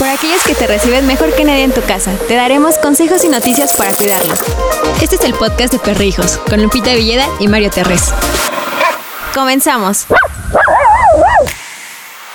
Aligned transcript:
por 0.00 0.08
aquellos 0.08 0.42
que 0.46 0.54
te 0.54 0.66
reciben 0.66 1.06
mejor 1.06 1.34
que 1.34 1.44
nadie 1.44 1.62
en 1.62 1.72
tu 1.72 1.82
casa. 1.82 2.10
Te 2.26 2.34
daremos 2.34 2.78
consejos 2.78 3.22
y 3.22 3.28
noticias 3.28 3.74
para 3.76 3.92
cuidarlos. 3.92 4.40
Este 5.02 5.16
es 5.16 5.24
el 5.24 5.34
podcast 5.34 5.74
de 5.74 5.78
Perrijos, 5.78 6.38
con 6.48 6.62
Lupita 6.62 6.94
Villeda 6.94 7.26
y 7.38 7.48
Mario 7.48 7.68
Terrés. 7.68 8.04
Comenzamos. 9.34 10.06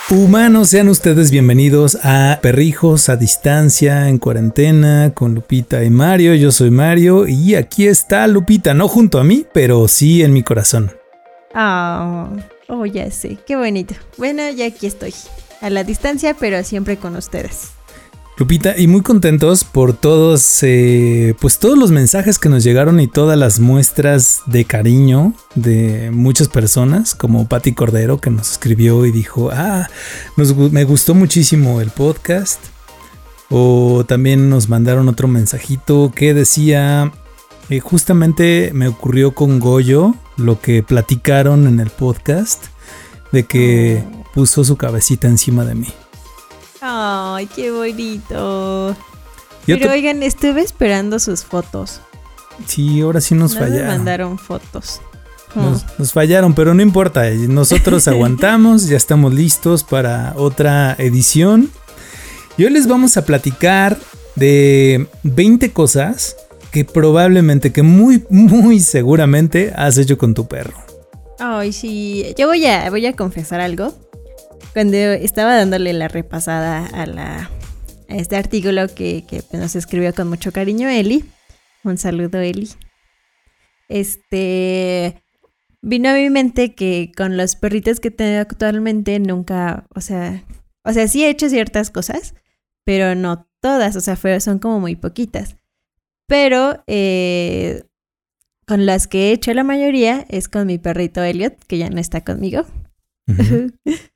Humanos, 0.08 0.68
sean 0.68 0.88
ustedes 0.88 1.32
bienvenidos 1.32 1.98
a 2.04 2.38
Perrijos 2.40 3.08
a 3.08 3.16
distancia, 3.16 4.08
en 4.08 4.18
cuarentena, 4.18 5.12
con 5.12 5.34
Lupita 5.34 5.82
y 5.82 5.90
Mario. 5.90 6.36
Yo 6.36 6.52
soy 6.52 6.70
Mario 6.70 7.26
y 7.26 7.56
aquí 7.56 7.88
está 7.88 8.28
Lupita, 8.28 8.74
no 8.74 8.86
junto 8.86 9.18
a 9.18 9.24
mí, 9.24 9.44
pero 9.52 9.88
sí 9.88 10.22
en 10.22 10.32
mi 10.32 10.44
corazón. 10.44 10.92
Oh, 11.52 12.28
oh, 12.68 12.86
ya 12.86 13.10
sé, 13.10 13.38
qué 13.44 13.56
bonito. 13.56 13.96
Bueno, 14.18 14.48
ya 14.50 14.66
aquí 14.66 14.86
estoy, 14.86 15.12
a 15.60 15.70
la 15.70 15.84
distancia, 15.84 16.34
pero 16.38 16.62
siempre 16.64 16.96
con 16.96 17.16
ustedes. 17.16 17.70
Lupita, 18.38 18.74
y 18.76 18.86
muy 18.86 19.00
contentos 19.00 19.64
por 19.64 19.94
todos, 19.94 20.58
eh, 20.62 21.34
pues 21.40 21.58
todos 21.58 21.78
los 21.78 21.90
mensajes 21.90 22.38
que 22.38 22.50
nos 22.50 22.62
llegaron 22.62 23.00
y 23.00 23.06
todas 23.06 23.38
las 23.38 23.60
muestras 23.60 24.42
de 24.44 24.66
cariño 24.66 25.32
de 25.54 26.10
muchas 26.12 26.48
personas, 26.48 27.14
como 27.14 27.48
Patti 27.48 27.72
Cordero, 27.72 28.20
que 28.20 28.28
nos 28.28 28.52
escribió 28.52 29.06
y 29.06 29.10
dijo, 29.10 29.48
ah, 29.52 29.88
me 30.36 30.84
gustó 30.84 31.14
muchísimo 31.14 31.80
el 31.80 31.88
podcast. 31.88 32.60
O 33.48 34.04
también 34.06 34.50
nos 34.50 34.68
mandaron 34.68 35.08
otro 35.08 35.28
mensajito 35.28 36.12
que 36.14 36.34
decía, 36.34 37.12
eh, 37.70 37.80
justamente 37.80 38.70
me 38.74 38.88
ocurrió 38.88 39.34
con 39.34 39.60
Goyo 39.60 40.14
lo 40.36 40.60
que 40.60 40.82
platicaron 40.82 41.66
en 41.66 41.80
el 41.80 41.90
podcast, 41.90 42.66
de 43.32 43.44
que 43.44 44.04
oh. 44.04 44.25
Puso 44.36 44.62
su 44.62 44.76
cabecita 44.76 45.26
encima 45.28 45.64
de 45.64 45.74
mí. 45.74 45.88
Ay, 46.82 47.46
qué 47.46 47.70
bonito. 47.70 48.94
Pero 49.64 49.90
oigan, 49.90 50.22
estuve 50.22 50.60
esperando 50.60 51.18
sus 51.18 51.42
fotos. 51.42 52.02
Sí, 52.66 53.00
ahora 53.00 53.22
sí 53.22 53.34
nos 53.34 53.54
fallaron. 53.54 53.86
Me 53.86 53.96
mandaron 53.96 54.38
fotos. 54.38 55.00
Nos, 55.54 55.84
mm. 55.84 55.86
nos, 55.96 56.12
fallaron, 56.12 56.52
pero 56.52 56.74
no 56.74 56.82
importa. 56.82 57.30
Nosotros 57.30 58.06
aguantamos, 58.08 58.86
ya 58.88 58.98
estamos 58.98 59.32
listos 59.32 59.84
para 59.84 60.34
otra 60.36 60.94
edición. 60.98 61.70
Y 62.58 62.64
hoy 62.64 62.72
les 62.72 62.86
vamos 62.86 63.16
a 63.16 63.24
platicar 63.24 63.96
de 64.34 65.06
20 65.22 65.72
cosas 65.72 66.36
que 66.72 66.84
probablemente, 66.84 67.72
que 67.72 67.82
muy, 67.82 68.22
muy 68.28 68.80
seguramente 68.80 69.72
has 69.74 69.96
hecho 69.96 70.18
con 70.18 70.34
tu 70.34 70.46
perro. 70.46 70.76
Ay, 71.38 71.72
sí. 71.72 72.34
Yo 72.36 72.48
voy 72.48 72.66
a, 72.66 72.90
voy 72.90 73.06
a 73.06 73.14
confesar 73.14 73.60
algo 73.60 73.94
cuando 74.76 74.98
estaba 74.98 75.56
dándole 75.56 75.94
la 75.94 76.06
repasada 76.06 76.84
a, 76.84 77.06
la, 77.06 77.50
este 78.08 78.36
artículo 78.36 78.94
que, 78.94 79.24
nos 79.54 79.74
escribió 79.74 80.14
con 80.14 80.28
mucho 80.28 80.52
cariño 80.52 80.90
Eli, 80.90 81.24
un 81.82 81.96
saludo 81.96 82.40
Eli, 82.40 82.68
este, 83.88 85.22
vino 85.80 86.10
a 86.10 86.12
mi 86.12 86.28
mente 86.28 86.74
que 86.74 87.10
con 87.16 87.38
los 87.38 87.56
perritos 87.56 88.00
que 88.00 88.10
tengo 88.10 88.38
actualmente 88.38 89.18
nunca, 89.18 89.86
o 89.94 90.02
sea, 90.02 90.44
o 90.84 90.92
sea, 90.92 91.08
sí 91.08 91.24
he 91.24 91.30
hecho 91.30 91.48
ciertas 91.48 91.90
cosas, 91.90 92.34
pero 92.84 93.14
no 93.14 93.48
todas, 93.62 93.96
o 93.96 94.02
sea, 94.02 94.40
son 94.40 94.58
como 94.58 94.78
muy 94.78 94.94
poquitas. 94.94 95.56
Pero 96.26 96.84
eh, 96.86 97.84
con 98.66 98.84
las 98.84 99.06
que 99.06 99.30
he 99.30 99.32
hecho 99.32 99.54
la 99.54 99.64
mayoría 99.64 100.26
es 100.28 100.50
con 100.50 100.66
mi 100.66 100.76
perrito 100.76 101.22
Elliot, 101.22 101.64
que 101.64 101.78
ya 101.78 101.88
no 101.88 101.98
está 101.98 102.22
conmigo. 102.22 102.66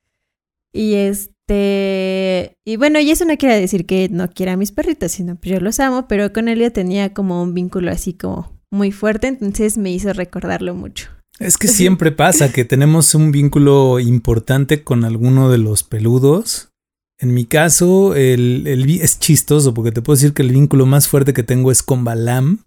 Y 0.72 0.94
este, 0.94 2.56
y 2.64 2.76
bueno, 2.76 3.00
y 3.00 3.10
eso 3.10 3.24
no 3.24 3.36
quiere 3.36 3.60
decir 3.60 3.86
que 3.86 4.08
no 4.08 4.30
quiera 4.30 4.52
a 4.52 4.56
mis 4.56 4.72
perritos, 4.72 5.12
sino 5.12 5.38
que 5.40 5.50
yo 5.50 5.60
los 5.60 5.80
amo, 5.80 6.06
pero 6.08 6.32
con 6.32 6.46
ya 6.46 6.70
tenía 6.70 7.12
como 7.12 7.42
un 7.42 7.54
vínculo 7.54 7.90
así 7.90 8.14
como 8.14 8.60
muy 8.70 8.92
fuerte, 8.92 9.28
entonces 9.28 9.78
me 9.78 9.90
hizo 9.90 10.12
recordarlo 10.12 10.74
mucho. 10.74 11.08
Es 11.38 11.56
que 11.56 11.68
siempre 11.68 12.12
pasa 12.12 12.52
que 12.52 12.64
tenemos 12.64 13.14
un 13.14 13.32
vínculo 13.32 13.98
importante 13.98 14.84
con 14.84 15.04
alguno 15.04 15.50
de 15.50 15.58
los 15.58 15.82
peludos. 15.82 16.68
En 17.18 17.34
mi 17.34 17.44
caso, 17.44 18.14
el, 18.14 18.66
el, 18.66 18.88
es 19.00 19.18
chistoso 19.18 19.74
porque 19.74 19.92
te 19.92 20.00
puedo 20.00 20.16
decir 20.16 20.32
que 20.32 20.42
el 20.42 20.52
vínculo 20.52 20.86
más 20.86 21.08
fuerte 21.08 21.34
que 21.34 21.42
tengo 21.42 21.70
es 21.70 21.82
con 21.82 22.04
Balam 22.04 22.64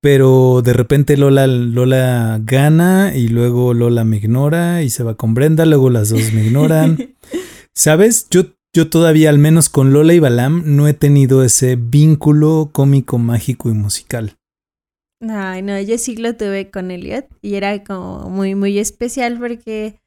pero 0.00 0.62
de 0.62 0.72
repente 0.72 1.16
Lola, 1.16 1.46
Lola 1.46 2.40
gana 2.42 3.12
y 3.14 3.28
luego 3.28 3.74
Lola 3.74 4.04
me 4.04 4.16
ignora 4.16 4.82
y 4.82 4.90
se 4.90 5.02
va 5.02 5.14
con 5.14 5.34
Brenda, 5.34 5.66
luego 5.66 5.90
las 5.90 6.08
dos 6.08 6.32
me 6.32 6.44
ignoran. 6.44 7.14
¿Sabes? 7.74 8.28
Yo, 8.30 8.44
yo 8.72 8.88
todavía, 8.88 9.30
al 9.30 9.38
menos 9.38 9.68
con 9.68 9.92
Lola 9.92 10.14
y 10.14 10.18
Balam, 10.18 10.62
no 10.64 10.88
he 10.88 10.94
tenido 10.94 11.44
ese 11.44 11.76
vínculo 11.76 12.70
cómico, 12.72 13.18
mágico 13.18 13.68
y 13.68 13.72
musical. 13.72 14.36
Ay, 15.20 15.60
no, 15.60 15.78
yo 15.80 15.98
sí 15.98 16.16
lo 16.16 16.34
tuve 16.34 16.70
con 16.70 16.90
Elliot 16.90 17.26
y 17.42 17.54
era 17.54 17.84
como 17.84 18.30
muy, 18.30 18.54
muy 18.54 18.78
especial 18.78 19.38
porque 19.38 20.00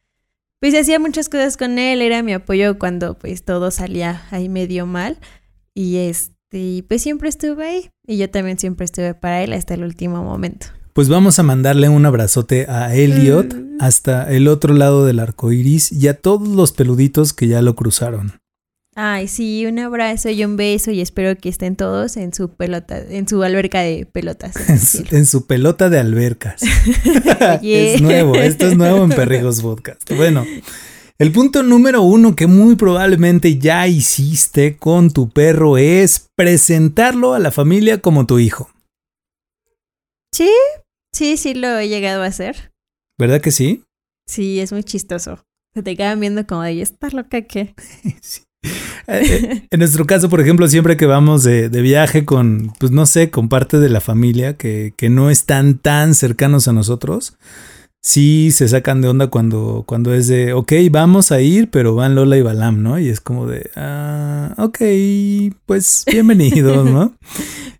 pues 0.60 0.74
hacía 0.74 0.98
muchas 0.98 1.30
cosas 1.30 1.56
con 1.56 1.78
él, 1.78 2.02
era 2.02 2.24
mi 2.24 2.34
apoyo 2.34 2.80
cuando 2.80 3.16
pues 3.20 3.44
todo 3.44 3.70
salía 3.70 4.24
ahí 4.32 4.50
medio 4.50 4.88
mal 4.88 5.20
y 5.76 5.98
este 5.98 6.34
y 6.54 6.84
pues 6.84 7.02
siempre 7.02 7.30
estuve 7.30 7.66
ahí. 7.66 7.90
Y 8.08 8.18
yo 8.18 8.30
también 8.30 8.60
siempre 8.60 8.86
estuve 8.86 9.14
para 9.14 9.44
él 9.44 9.54
hasta 9.54 9.74
el 9.74 9.84
último 9.84 10.24
momento. 10.24 10.68
Pues 10.94 11.10
vamos 11.10 11.40
a 11.40 11.44
mandarle 11.44 11.90
un 11.90 12.06
abrazote 12.06 12.68
a 12.70 12.94
Elliot 12.94 13.56
mm. 13.56 13.78
hasta 13.80 14.32
el 14.32 14.48
otro 14.48 14.76
lado 14.76 15.06
del 15.06 15.20
arco 15.20 15.52
iris 15.52 15.92
y 15.92 16.08
a 16.08 16.14
todos 16.14 16.48
los 16.48 16.72
peluditos 16.72 17.34
que 17.34 17.48
ya 17.48 17.62
lo 17.64 17.76
cruzaron. 17.76 18.34
Ay, 18.96 19.28
sí, 19.28 19.66
un 19.66 19.80
abrazo 19.80 20.30
y 20.30 20.46
un 20.46 20.56
beso 20.56 20.92
y 20.92 21.02
espero 21.02 21.36
que 21.36 21.50
estén 21.50 21.76
todos 21.76 22.16
en 22.16 22.32
su 22.32 22.50
pelota, 22.50 23.00
en 23.00 23.28
su 23.28 23.42
alberca 23.42 23.82
de 23.82 24.06
pelotas. 24.06 24.54
En, 25.12 25.26
su, 25.26 25.48
pelota 25.48 25.90
de 25.90 25.98
albercas. 25.98 26.62
es 27.64 28.02
nuevo, 28.02 28.36
esto 28.36 28.68
es 28.68 28.78
nuevo 28.78 29.04
en 29.04 29.10
Perrijos 29.16 29.62
Podcast. 29.62 30.08
Bueno, 30.16 30.46
el 31.24 31.32
punto 31.32 31.64
número 31.64 32.02
uno 32.02 32.36
que 32.36 32.48
muy 32.48 32.76
probablemente 32.76 33.58
ya 33.58 33.88
hiciste 33.88 34.76
con 34.76 35.10
tu 35.10 35.30
perro 35.30 35.78
es 35.78 36.28
presentarlo 36.36 37.34
a 37.34 37.40
la 37.40 37.50
familia 37.50 38.02
como 38.02 38.26
tu 38.26 38.40
hijo. 38.40 38.70
Sí, 40.34 40.52
sí, 41.14 41.38
sí 41.38 41.54
lo 41.54 41.78
he 41.78 41.88
llegado 41.88 42.24
a 42.24 42.26
hacer. 42.26 42.74
¿Verdad 43.18 43.40
que 43.40 43.52
sí? 43.52 43.86
Sí, 44.28 44.60
es 44.60 44.74
muy 44.74 44.84
chistoso. 44.84 45.40
Se 45.74 45.82
te 45.82 45.96
quedan 45.96 46.20
viendo 46.20 46.46
como 46.46 46.64
de, 46.64 46.82
¿está 46.82 47.08
loca 47.12 47.42
qué? 47.44 47.74
sí. 48.22 48.42
Eh, 49.08 49.24
eh, 49.24 49.68
en 49.72 49.80
nuestro 49.80 50.06
caso, 50.06 50.30
por 50.30 50.42
ejemplo, 50.42 50.68
siempre 50.68 50.98
que 50.98 51.06
vamos 51.06 51.44
de, 51.44 51.70
viaje 51.70 52.26
con, 52.26 52.74
pues 52.80 52.92
no 52.92 53.06
sé, 53.06 53.30
con 53.30 53.48
parte 53.48 53.80
de 53.80 53.88
la 53.88 54.02
familia 54.02 54.58
que, 54.58 54.94
que 54.98 55.10
no 55.10 55.30
están 55.30 55.78
tan 55.78 56.16
cercanos 56.16 56.68
a 56.68 56.74
nosotros, 56.74 57.38
sí 58.04 58.52
se 58.52 58.68
sacan 58.68 59.02
de 59.02 59.08
onda 59.08 59.28
cuando, 59.28 59.84
cuando 59.88 60.14
es 60.14 60.28
de, 60.28 60.54
ok, 60.54 60.74
vamos 60.92 61.32
a 61.32 61.42
ir, 61.42 61.70
pero 61.72 61.96
van 61.96 62.16
Lola 62.16 62.38
y 62.38 62.42
Balam, 62.42 62.84
¿no? 62.84 63.00
Y 63.00 63.08
es 63.08 63.22
como 63.22 63.48
de, 63.48 63.72
ah, 63.76 64.54
ok, 64.58 64.80
pues 65.66 66.04
bienvenidos, 66.12 66.86
¿no? 66.86 67.16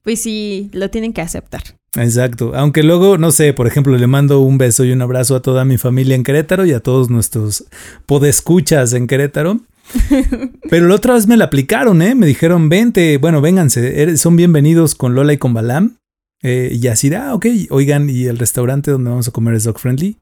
pues 0.02 0.22
sí, 0.22 0.70
lo 0.74 0.90
tienen 0.90 1.14
que 1.14 1.22
aceptar. 1.22 1.62
Exacto, 1.96 2.54
aunque 2.56 2.82
luego, 2.82 3.20
no 3.20 3.32
sé, 3.32 3.54
por 3.54 3.68
ejemplo, 3.68 3.96
le 3.98 4.08
mando 4.08 4.40
un 4.40 4.58
beso 4.58 4.84
y 4.84 4.92
un 4.92 5.02
abrazo 5.04 5.36
a 5.36 5.42
toda 5.42 5.64
mi 5.64 5.78
familia 5.78 6.16
en 6.16 6.24
Querétaro 6.24 6.66
y 6.66 6.72
a 6.72 6.80
todos 6.80 7.12
nuestros 7.12 7.66
podescuchas 8.08 8.94
en 8.94 9.06
Querétaro. 9.06 9.60
Pero 10.70 10.88
la 10.88 10.96
otra 10.96 11.14
vez 11.14 11.28
me 11.28 11.38
la 11.38 11.46
aplicaron, 11.46 12.02
¿eh? 12.02 12.16
Me 12.16 12.26
dijeron, 12.26 12.70
vente, 12.70 13.18
bueno, 13.18 13.42
vénganse, 13.42 14.18
son 14.18 14.38
bienvenidos 14.38 14.96
con 14.96 15.14
Lola 15.14 15.34
y 15.34 15.38
con 15.38 15.54
Balam. 15.54 15.98
Eh, 16.44 16.78
y 16.80 16.88
así, 16.88 17.14
ah, 17.16 17.34
ok, 17.34 17.46
oigan, 17.70 18.10
¿y 18.10 18.26
el 18.26 18.38
restaurante 18.38 18.92
donde 18.92 19.10
vamos 19.10 19.28
a 19.28 19.32
comer 19.32 19.56
es 19.56 19.64
dog 19.64 19.80
friendly? 19.80 20.20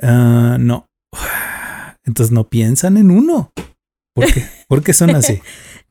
Ah, 0.00 0.58
no. 0.60 0.88
Entonces 2.04 2.32
no 2.32 2.48
piensan 2.48 2.98
en 2.98 3.10
uno. 3.10 3.52
¿Por 4.14 4.32
qué? 4.32 4.44
¿Por 4.68 4.82
qué 4.82 4.92
son 4.92 5.16
así? 5.16 5.40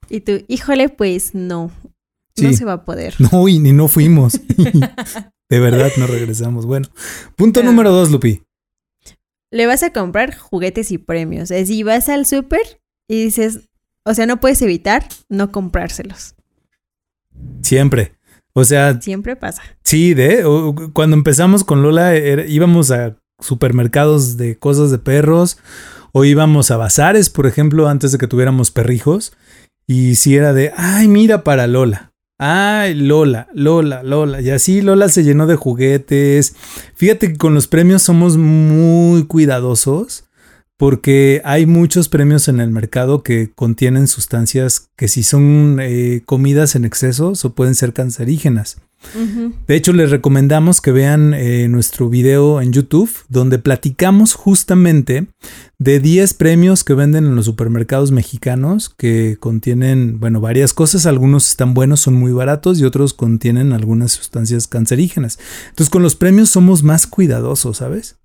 y 0.09 0.21
tú, 0.21 0.43
híjole, 0.47 0.89
pues 0.89 1.33
no. 1.33 1.71
No 2.41 2.53
se 2.53 2.65
va 2.65 2.73
a 2.73 2.85
poder. 2.85 3.15
No, 3.19 3.47
y 3.47 3.59
ni 3.59 3.73
no 3.73 3.87
fuimos. 3.87 4.39
de 5.49 5.59
verdad 5.59 5.91
no 5.97 6.07
regresamos. 6.07 6.65
Bueno, 6.65 6.87
punto 7.35 7.63
número 7.63 7.91
dos, 7.91 8.11
Lupi. 8.11 8.43
Le 9.51 9.67
vas 9.67 9.83
a 9.83 9.91
comprar 9.91 10.35
juguetes 10.35 10.91
y 10.91 10.97
premios. 10.97 11.51
Es 11.51 11.67
si 11.67 11.83
vas 11.83 12.09
al 12.09 12.25
súper 12.25 12.81
y 13.07 13.25
dices, 13.25 13.69
o 14.03 14.13
sea, 14.13 14.25
no 14.25 14.39
puedes 14.39 14.61
evitar 14.61 15.07
no 15.29 15.51
comprárselos. 15.51 16.35
Siempre. 17.61 18.13
O 18.53 18.65
sea. 18.65 18.99
Siempre 19.01 19.35
pasa. 19.35 19.61
Sí, 19.83 20.13
de. 20.13 20.43
Cuando 20.93 21.15
empezamos 21.15 21.63
con 21.63 21.81
Lola, 21.81 22.15
íbamos 22.17 22.91
a 22.91 23.17
supermercados 23.39 24.37
de 24.37 24.57
cosas 24.57 24.91
de 24.91 24.99
perros. 24.99 25.57
O 26.11 26.25
íbamos 26.25 26.69
a 26.69 26.77
bazares, 26.77 27.31
por 27.31 27.47
ejemplo, 27.47 27.87
antes 27.87 28.11
de 28.11 28.19
que 28.19 28.27
tuviéramos 28.27 28.69
perrijos. 28.69 29.33
Y 29.87 30.15
si 30.15 30.35
era 30.35 30.53
de, 30.53 30.71
ay, 30.77 31.07
mira 31.07 31.43
para 31.43 31.65
Lola. 31.65 32.11
Ay, 32.37 32.93
Lola, 32.93 33.47
Lola, 33.53 34.03
Lola. 34.03 34.41
Y 34.41 34.51
así 34.51 34.81
Lola 34.81 35.09
se 35.09 35.23
llenó 35.23 35.47
de 35.47 35.55
juguetes. 35.55 36.55
Fíjate 36.95 37.29
que 37.29 37.37
con 37.37 37.53
los 37.55 37.67
premios 37.67 38.03
somos 38.03 38.37
muy 38.37 39.25
cuidadosos 39.25 40.25
porque 40.83 41.41
hay 41.45 41.65
muchos 41.65 42.09
premios 42.09 42.49
en 42.49 42.59
el 42.59 42.69
mercado 42.69 43.23
que 43.23 43.49
contienen 43.55 44.09
sustancias 44.09 44.89
que 44.97 45.07
si 45.07 45.23
son 45.23 45.77
eh, 45.79 46.23
comidas 46.25 46.75
en 46.75 46.83
exceso 46.83 47.31
o 47.41 47.49
pueden 47.51 47.73
ser 47.73 47.93
cancerígenas. 47.93 48.81
De 49.65 49.75
hecho, 49.77 49.93
les 49.93 50.11
recomendamos 50.11 50.81
que 50.81 50.91
vean 50.91 51.33
eh, 51.33 51.69
nuestro 51.69 52.09
video 52.09 52.59
en 52.59 52.73
YouTube, 52.73 53.09
donde 53.29 53.59
platicamos 53.59 54.33
justamente 54.33 55.27
de 55.79 56.01
10 56.01 56.33
premios 56.33 56.83
que 56.83 56.95
venden 56.95 57.27
en 57.27 57.37
los 57.37 57.45
supermercados 57.45 58.11
mexicanos 58.11 58.89
que 58.89 59.37
contienen, 59.39 60.19
bueno, 60.19 60.41
varias 60.41 60.73
cosas. 60.73 61.05
Algunos 61.05 61.47
están 61.47 61.73
buenos, 61.73 62.01
son 62.01 62.15
muy 62.15 62.33
baratos 62.33 62.81
y 62.81 62.83
otros 62.83 63.13
contienen 63.13 63.71
algunas 63.71 64.11
sustancias 64.11 64.67
cancerígenas. 64.67 65.39
Entonces, 65.69 65.89
con 65.89 66.03
los 66.03 66.17
premios 66.17 66.49
somos 66.49 66.83
más 66.83 67.07
cuidadosos, 67.07 67.77
¿sabes? 67.77 68.17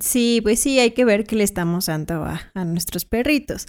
Sí, 0.00 0.40
pues 0.42 0.60
sí, 0.60 0.78
hay 0.78 0.90
que 0.92 1.04
ver 1.04 1.24
qué 1.24 1.36
le 1.36 1.44
estamos 1.44 1.86
dando 1.86 2.24
a, 2.24 2.64
nuestros 2.64 3.04
perritos. 3.04 3.66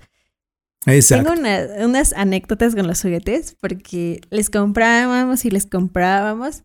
Exacto. 0.86 1.34
Tengo 1.34 1.86
unas 1.86 2.14
anécdotas 2.14 2.76
con 2.76 2.88
los 2.88 3.02
juguetes 3.02 3.56
porque 3.62 4.22
les 4.30 4.50
comprábamos 4.50 5.46
y 5.46 5.52
les 5.52 5.66
comprábamos 5.66 6.64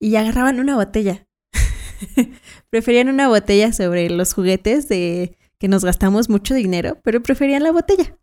y 0.00 0.16
agarraban 0.16 0.60
una 0.60 0.76
botella. 0.76 1.26
preferían 2.70 3.08
una 3.08 3.28
botella 3.28 3.72
sobre 3.72 4.08
los 4.08 4.34
juguetes 4.34 4.88
de 4.88 5.36
que 5.58 5.68
nos 5.68 5.84
gastamos 5.84 6.28
mucho 6.28 6.54
dinero, 6.54 6.98
pero 7.02 7.22
preferían 7.22 7.62
la 7.62 7.72
botella. 7.72 8.16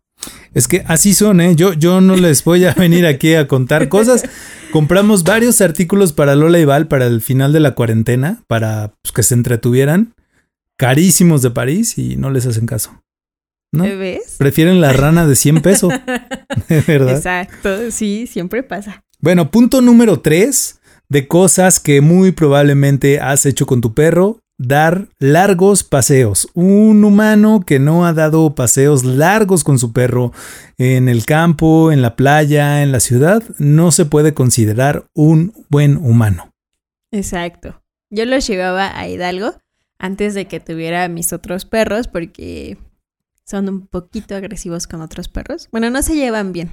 Es 0.54 0.68
que 0.68 0.84
así 0.86 1.14
son, 1.14 1.40
¿eh? 1.40 1.56
Yo, 1.56 1.72
yo 1.72 2.00
no 2.00 2.16
les 2.16 2.44
voy 2.44 2.64
a 2.64 2.74
venir 2.74 3.06
aquí 3.06 3.34
a 3.34 3.48
contar 3.48 3.88
cosas. 3.88 4.24
Compramos 4.70 5.24
varios 5.24 5.60
artículos 5.60 6.12
para 6.12 6.36
Lola 6.36 6.58
y 6.58 6.64
Val 6.64 6.88
para 6.88 7.06
el 7.06 7.20
final 7.20 7.52
de 7.52 7.60
la 7.60 7.74
cuarentena, 7.74 8.42
para 8.46 8.94
pues, 9.02 9.12
que 9.12 9.22
se 9.22 9.34
entretuvieran 9.34 10.14
carísimos 10.82 11.42
de 11.42 11.52
París 11.52 11.96
y 11.96 12.16
no 12.16 12.28
les 12.30 12.44
hacen 12.44 12.66
caso. 12.66 13.00
¿No? 13.72 13.84
¿Ves? 13.84 14.34
Prefieren 14.36 14.80
la 14.80 14.92
rana 14.92 15.28
de 15.28 15.36
100 15.36 15.62
pesos. 15.62 15.92
¿Verdad? 16.88 17.14
Exacto, 17.14 17.92
sí, 17.92 18.26
siempre 18.26 18.64
pasa. 18.64 19.04
Bueno, 19.20 19.52
punto 19.52 19.80
número 19.80 20.18
3 20.18 20.80
de 21.08 21.28
cosas 21.28 21.78
que 21.78 22.00
muy 22.00 22.32
probablemente 22.32 23.20
has 23.20 23.46
hecho 23.46 23.64
con 23.64 23.80
tu 23.80 23.94
perro. 23.94 24.40
Dar 24.58 25.06
largos 25.20 25.84
paseos. 25.84 26.48
Un 26.52 27.04
humano 27.04 27.62
que 27.64 27.78
no 27.78 28.04
ha 28.04 28.12
dado 28.12 28.56
paseos 28.56 29.04
largos 29.04 29.62
con 29.62 29.78
su 29.78 29.92
perro 29.92 30.32
en 30.78 31.08
el 31.08 31.26
campo, 31.26 31.92
en 31.92 32.02
la 32.02 32.16
playa, 32.16 32.82
en 32.82 32.90
la 32.90 32.98
ciudad, 32.98 33.44
no 33.58 33.92
se 33.92 34.04
puede 34.04 34.34
considerar 34.34 35.04
un 35.14 35.52
buen 35.68 35.96
humano. 35.96 36.50
Exacto. 37.12 37.80
Yo 38.10 38.24
lo 38.24 38.36
llevaba 38.38 38.98
a 38.98 39.08
Hidalgo 39.08 39.54
antes 40.02 40.34
de 40.34 40.46
que 40.46 40.60
tuviera 40.60 41.08
mis 41.08 41.32
otros 41.32 41.64
perros 41.64 42.08
porque 42.08 42.76
son 43.46 43.68
un 43.68 43.86
poquito 43.86 44.34
agresivos 44.34 44.86
con 44.86 45.00
otros 45.00 45.28
perros. 45.28 45.68
Bueno, 45.70 45.90
no 45.90 46.02
se 46.02 46.16
llevan 46.16 46.52
bien. 46.52 46.72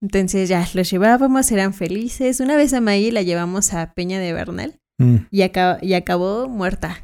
Entonces 0.00 0.48
ya 0.48 0.66
los 0.72 0.88
llevábamos, 0.88 1.50
eran 1.50 1.74
felices. 1.74 2.38
Una 2.40 2.56
vez 2.56 2.72
a 2.72 2.80
Maggie 2.80 3.12
la 3.12 3.22
llevamos 3.22 3.74
a 3.74 3.92
Peña 3.94 4.20
de 4.20 4.32
Bernal 4.32 4.80
mm. 4.98 5.16
y, 5.30 5.42
y 5.82 5.94
acabó 5.94 6.48
muerta. 6.48 6.98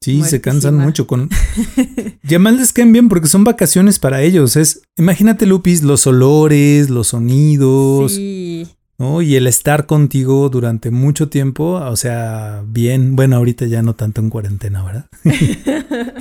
Sí, 0.00 0.22
se 0.22 0.40
cansan 0.40 0.76
mucho 0.76 1.06
con. 1.06 1.30
ya 2.22 2.38
más 2.38 2.54
les 2.54 2.72
caen 2.72 2.92
bien 2.92 3.08
porque 3.08 3.28
son 3.28 3.44
vacaciones 3.44 3.98
para 3.98 4.22
ellos. 4.22 4.56
Es, 4.56 4.82
imagínate, 4.96 5.46
Lupis, 5.46 5.82
los 5.82 6.06
olores, 6.06 6.90
los 6.90 7.08
sonidos. 7.08 8.12
Sí. 8.12 8.66
¿No? 8.98 9.22
Y 9.22 9.36
el 9.36 9.46
estar 9.46 9.86
contigo 9.86 10.48
durante 10.48 10.90
mucho 10.90 11.28
tiempo, 11.28 11.74
o 11.74 11.96
sea, 11.96 12.62
bien, 12.66 13.16
bueno, 13.16 13.36
ahorita 13.36 13.66
ya 13.66 13.82
no 13.82 13.94
tanto 13.94 14.20
en 14.20 14.30
cuarentena, 14.30 14.82
¿verdad? 14.84 15.06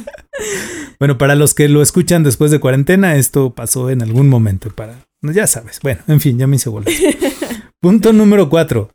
bueno, 0.99 1.17
para 1.17 1.35
los 1.35 1.53
que 1.53 1.69
lo 1.69 1.81
escuchan 1.81 2.23
después 2.23 2.51
de 2.51 2.59
cuarentena, 2.59 3.15
esto 3.15 3.53
pasó 3.53 3.89
en 3.89 4.01
algún 4.01 4.29
momento, 4.29 4.69
para, 4.69 5.05
ya 5.21 5.47
sabes, 5.47 5.79
bueno, 5.81 6.01
en 6.07 6.19
fin, 6.19 6.37
ya 6.37 6.47
me 6.47 6.57
hice 6.57 6.69
bolas. 6.69 6.93
Punto 7.79 8.13
número 8.13 8.49
cuatro. 8.49 8.91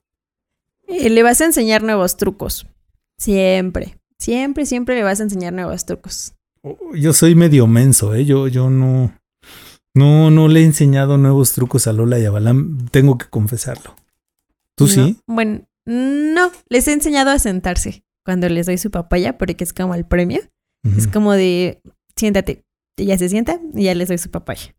Eh, 0.87 1.11
le 1.11 1.23
vas 1.23 1.41
a 1.41 1.47
enseñar 1.47 1.83
nuevos 1.83 2.17
trucos. 2.17 2.67
Siempre, 3.19 3.99
siempre, 4.19 4.67
siempre 4.67 4.97
le 4.97 5.03
vas 5.03 5.21
a 5.21 5.25
enseñar 5.25 5.53
nuevos 5.53 5.87
trucos. 5.87 6.35
Oh, 6.63 6.77
yo 6.95 7.13
soy 7.13 7.35
medio 7.35 7.67
menso, 7.67 8.15
¿eh? 8.15 8.25
Yo, 8.25 8.49
yo 8.49 8.69
no, 8.69 9.13
no, 10.01 10.31
no 10.31 10.49
le 10.49 10.61
he 10.61 10.65
enseñado 10.65 11.19
nuevos 11.19 11.53
trucos 11.53 11.87
a 11.87 11.93
Lola 11.93 12.19
y 12.19 12.25
a 12.25 12.31
Balam, 12.31 12.89
tengo 12.91 13.19
que 13.19 13.27
confesarlo. 13.27 13.95
¿Tú 14.75 14.89
sí? 14.89 15.19
Bueno, 15.27 15.69
no, 15.85 16.51
les 16.71 16.89
he 16.89 16.93
enseñado 16.93 17.31
a 17.31 17.39
sentarse 17.39 18.03
cuando 18.25 18.49
les 18.49 18.65
doy 18.65 18.79
su 18.79 18.91
papaya, 18.91 19.37
porque 19.37 19.63
es 19.63 19.75
como 19.75 19.95
el 19.95 20.07
premio. 20.07 20.41
Es 20.97 21.07
como 21.07 21.35
de, 21.35 21.83
siéntate, 22.17 22.65
ya 22.97 23.19
se 23.19 23.29
sienta 23.29 23.61
y 23.75 23.85
ya 23.85 23.95
les 23.95 24.09
doy 24.09 24.17
su 24.17 24.31
papaya. 24.31 24.75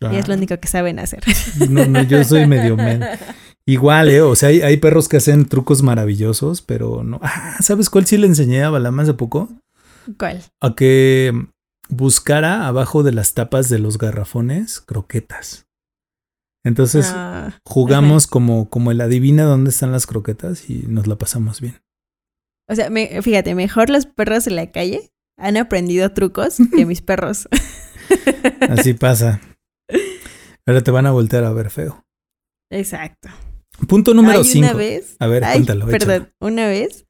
Y 0.00 0.16
es 0.16 0.28
lo 0.28 0.34
ah. 0.34 0.36
único 0.36 0.56
que 0.60 0.68
saben 0.68 1.00
hacer. 1.00 1.24
No, 1.68 1.86
no, 1.86 2.02
yo 2.04 2.22
soy 2.22 2.46
medio 2.46 2.76
men. 2.76 3.02
Igual, 3.66 4.10
¿eh? 4.10 4.20
O 4.20 4.36
sea, 4.36 4.50
hay, 4.50 4.60
hay, 4.62 4.76
perros 4.76 5.08
que 5.08 5.16
hacen 5.16 5.46
trucos 5.46 5.82
maravillosos, 5.82 6.62
pero 6.62 7.02
no. 7.02 7.18
Ah, 7.22 7.56
¿sabes 7.60 7.90
cuál 7.90 8.06
sí 8.06 8.18
le 8.18 8.28
enseñé 8.28 8.62
a 8.62 8.70
Balam 8.70 9.00
hace 9.00 9.14
poco? 9.14 9.48
¿Cuál? 10.16 10.42
A 10.60 10.76
que 10.76 11.32
buscara 11.88 12.66
abajo 12.66 13.02
de 13.02 13.12
las 13.12 13.34
tapas 13.34 13.68
de 13.68 13.78
los 13.78 13.98
garrafones 13.98 14.80
croquetas. 14.80 15.66
Entonces 16.64 17.10
ah, 17.14 17.58
jugamos 17.64 18.26
como, 18.26 18.70
como 18.70 18.90
el 18.90 19.00
adivina 19.00 19.44
dónde 19.44 19.70
están 19.70 19.92
las 19.92 20.06
croquetas 20.06 20.70
y 20.70 20.84
nos 20.88 21.06
la 21.06 21.16
pasamos 21.16 21.60
bien. 21.60 21.82
O 22.68 22.74
sea, 22.74 22.90
fíjate, 23.22 23.54
mejor 23.54 23.90
los 23.90 24.06
perros 24.06 24.46
en 24.46 24.56
la 24.56 24.72
calle 24.72 25.10
han 25.38 25.56
aprendido 25.56 26.12
trucos 26.12 26.56
que 26.74 26.86
mis 26.86 27.02
perros. 27.02 27.48
Así 28.60 28.94
pasa. 28.94 29.40
Ahora 30.66 30.82
te 30.82 30.90
van 30.90 31.06
a 31.06 31.10
voltear 31.10 31.44
a 31.44 31.52
ver 31.52 31.70
feo. 31.70 32.06
Exacto. 32.70 33.28
Punto 33.88 34.14
número 34.14 34.44
5. 34.44 34.68
A 35.18 35.26
ver, 35.26 35.42
cuéntalo. 35.42 35.86
Perdón, 35.86 36.32
una 36.40 36.66
vez 36.66 37.06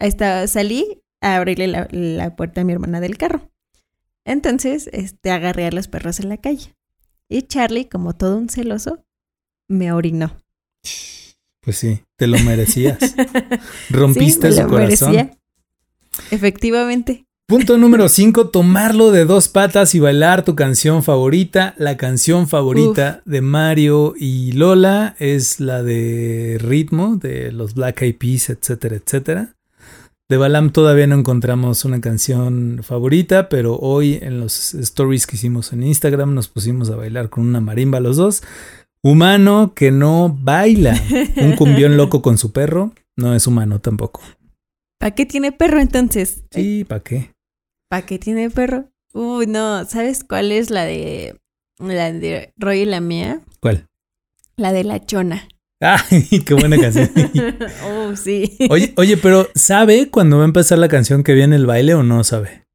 estaba, 0.00 0.46
salí 0.46 1.02
a 1.20 1.36
abrirle 1.36 1.68
la, 1.68 2.36
puerta 2.36 2.62
a 2.62 2.64
mi 2.64 2.72
hermana 2.72 3.00
del 3.00 3.16
carro. 3.16 3.51
Entonces, 4.24 4.88
este, 4.92 5.30
agarré 5.30 5.66
a 5.66 5.72
los 5.72 5.88
perros 5.88 6.20
en 6.20 6.28
la 6.28 6.36
calle. 6.36 6.74
Y 7.28 7.42
Charlie, 7.42 7.88
como 7.88 8.14
todo 8.14 8.36
un 8.36 8.48
celoso, 8.48 9.04
me 9.68 9.92
orinó. 9.92 10.36
Pues 11.60 11.78
sí, 11.78 12.02
te 12.16 12.26
lo 12.26 12.38
merecías. 12.40 12.98
Rompiste 13.90 14.52
su 14.52 14.66
corazón. 14.66 15.30
Efectivamente. 16.30 17.26
Punto 17.46 17.76
número 17.76 18.08
5, 18.08 18.48
tomarlo 18.48 19.10
de 19.10 19.24
dos 19.24 19.48
patas 19.48 19.94
y 19.94 20.00
bailar 20.00 20.44
tu 20.44 20.54
canción 20.54 21.02
favorita. 21.02 21.74
La 21.76 21.96
canción 21.96 22.48
favorita 22.48 23.22
de 23.26 23.42
Mario 23.42 24.14
y 24.16 24.52
Lola 24.52 25.16
es 25.18 25.60
la 25.60 25.82
de 25.82 26.58
ritmo 26.60 27.16
de 27.16 27.52
los 27.52 27.74
Black 27.74 28.02
Eyed 28.02 28.16
Peas, 28.16 28.48
etcétera, 28.48 28.96
etcétera. 28.96 29.54
De 30.32 30.38
Balam 30.38 30.70
todavía 30.72 31.06
no 31.06 31.14
encontramos 31.14 31.84
una 31.84 32.00
canción 32.00 32.80
favorita, 32.82 33.50
pero 33.50 33.76
hoy 33.76 34.18
en 34.22 34.40
los 34.40 34.72
stories 34.72 35.26
que 35.26 35.36
hicimos 35.36 35.74
en 35.74 35.82
Instagram 35.82 36.32
nos 36.32 36.48
pusimos 36.48 36.88
a 36.88 36.96
bailar 36.96 37.28
con 37.28 37.46
una 37.46 37.60
marimba 37.60 38.00
los 38.00 38.16
dos. 38.16 38.42
Humano 39.02 39.74
que 39.74 39.90
no 39.90 40.34
baila. 40.34 40.98
Un 41.36 41.52
cumbión 41.56 41.98
loco 41.98 42.22
con 42.22 42.38
su 42.38 42.50
perro 42.50 42.94
no 43.14 43.34
es 43.34 43.46
humano 43.46 43.82
tampoco. 43.82 44.22
¿Para 44.98 45.14
qué 45.14 45.26
tiene 45.26 45.52
perro 45.52 45.80
entonces? 45.80 46.44
Sí, 46.50 46.84
¿para 46.84 47.02
qué? 47.02 47.34
¿Para 47.90 48.06
qué 48.06 48.18
tiene 48.18 48.48
perro? 48.48 48.88
Uy, 49.12 49.46
no, 49.46 49.84
¿sabes 49.84 50.24
cuál 50.24 50.50
es 50.50 50.70
la 50.70 50.86
de 50.86 51.38
la 51.78 52.10
de 52.10 52.54
Roy 52.56 52.80
y 52.80 52.86
la 52.86 53.02
mía? 53.02 53.42
¿Cuál? 53.60 53.86
La 54.56 54.72
de 54.72 54.84
la 54.84 55.04
chona. 55.04 55.46
¡Ay, 55.82 56.40
qué 56.46 56.54
buena 56.54 56.78
canción! 56.78 57.10
oh, 57.84 58.14
sí. 58.14 58.56
Oye, 58.70 58.94
oye, 58.96 59.16
pero 59.16 59.48
¿sabe 59.56 60.10
cuando 60.10 60.36
va 60.36 60.44
a 60.44 60.46
empezar 60.46 60.78
la 60.78 60.86
canción 60.86 61.24
que 61.24 61.34
viene 61.34 61.56
el 61.56 61.66
baile 61.66 61.94
o 61.94 62.04
no 62.04 62.22
sabe? 62.22 62.66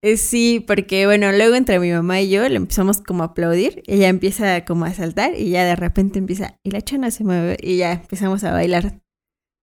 Eh, 0.00 0.16
sí, 0.16 0.64
porque 0.64 1.06
bueno, 1.06 1.32
luego 1.32 1.56
entre 1.56 1.80
mi 1.80 1.90
mamá 1.90 2.20
y 2.20 2.30
yo 2.30 2.48
le 2.48 2.56
empezamos 2.56 3.00
como 3.00 3.24
a 3.24 3.26
aplaudir, 3.26 3.82
ella 3.86 4.08
empieza 4.08 4.64
como 4.64 4.84
a 4.84 4.94
saltar 4.94 5.32
y 5.36 5.50
ya 5.50 5.64
de 5.64 5.74
repente 5.74 6.20
empieza, 6.20 6.58
y 6.62 6.70
la 6.70 6.82
chana 6.82 7.10
se 7.10 7.24
mueve 7.24 7.56
y 7.60 7.78
ya 7.78 7.92
empezamos 7.94 8.44
a 8.44 8.52
bailar. 8.52 9.00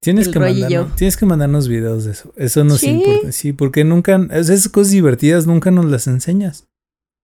Tienes 0.01 0.27
que, 0.27 0.39
mandarnos, 0.39 0.95
tienes 0.95 1.17
que 1.17 1.25
mandarnos 1.25 1.67
videos 1.67 2.05
de 2.05 2.11
eso. 2.11 2.33
Eso 2.35 2.63
nos 2.65 2.83
importa. 2.83 3.31
Sí, 3.31 3.53
porque 3.53 3.83
nunca, 3.85 4.27
esas 4.31 4.67
cosas 4.69 4.91
divertidas 4.91 5.47
nunca 5.47 5.71
nos 5.71 5.85
las 5.85 6.07
enseñas. 6.07 6.67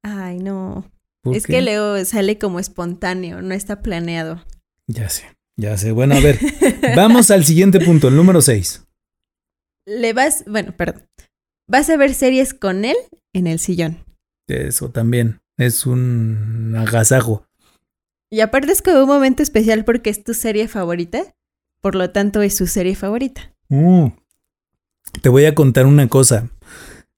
Ay, 0.03 0.39
no. 0.39 0.89
Es 1.23 1.47
que 1.47 1.61
luego 1.61 2.03
sale 2.05 2.37
como 2.37 2.59
espontáneo, 2.59 3.41
no 3.41 3.53
está 3.53 3.81
planeado. 3.81 4.43
Ya 4.87 5.09
sé. 5.09 5.35
Ya 5.57 5.77
sé. 5.77 5.91
Bueno, 5.91 6.15
a 6.15 6.19
ver. 6.19 6.39
vamos 6.95 7.31
al 7.31 7.45
siguiente 7.45 7.79
punto, 7.79 8.07
el 8.07 8.15
número 8.15 8.41
6. 8.41 8.85
Le 9.87 10.13
vas, 10.13 10.43
bueno, 10.47 10.75
perdón. 10.75 11.07
Vas 11.67 11.89
a 11.89 11.97
ver 11.97 12.13
series 12.13 12.53
con 12.53 12.85
él 12.85 12.95
en 13.33 13.47
el 13.47 13.59
sillón. 13.59 14.03
Eso 14.47 14.89
también. 14.89 15.39
Es 15.57 15.85
un 15.85 16.75
agasajo. 16.77 17.47
Y 18.29 18.41
aparte 18.41 18.71
es 18.71 18.81
como 18.81 19.01
un 19.03 19.07
momento 19.07 19.41
especial 19.41 19.85
porque 19.85 20.09
es 20.09 20.23
tu 20.23 20.33
serie 20.33 20.67
favorita. 20.67 21.35
Por 21.81 21.95
lo 21.95 22.11
tanto, 22.11 22.41
es 22.41 22.55
su 22.55 22.67
serie 22.67 22.95
favorita. 22.95 23.53
Uh, 23.69 24.09
te 25.21 25.29
voy 25.29 25.45
a 25.45 25.55
contar 25.55 25.85
una 25.85 26.09
cosa. 26.09 26.49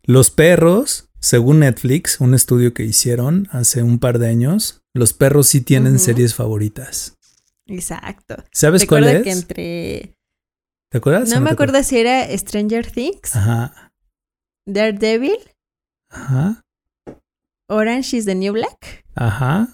Los 0.04 0.30
perros 0.30 1.08
según 1.20 1.60
Netflix, 1.60 2.22
un 2.22 2.34
estudio 2.34 2.74
que 2.74 2.86
hicieron 2.86 3.48
hace 3.52 3.82
un 3.82 4.00
par 4.00 4.20
de 4.20 4.28
años, 4.30 4.82
los 4.94 5.14
perros 5.14 5.48
sí 5.48 5.62
tienen 5.62 6.00
series 6.00 6.36
favoritas. 6.36 7.17
Exacto. 7.68 8.36
¿Sabes 8.52 8.86
cuál 8.86 9.06
es? 9.08 9.24
que 9.24 9.32
entre... 9.32 10.14
¿Te 10.92 10.98
acuerdas? 11.00 11.30
No 11.30 11.42
me 11.42 11.50
acuerdo 11.50 11.82
si 11.84 11.98
era 12.00 12.26
Stranger 12.38 12.90
Things, 12.90 13.36
Ajá, 13.36 13.92
Daredevil, 14.66 15.38
ajá, 16.10 16.64
Orange 17.70 18.18
is 18.18 18.26
the 18.26 18.36
New 18.36 18.54
Black 18.54 19.04
ajá. 19.16 19.74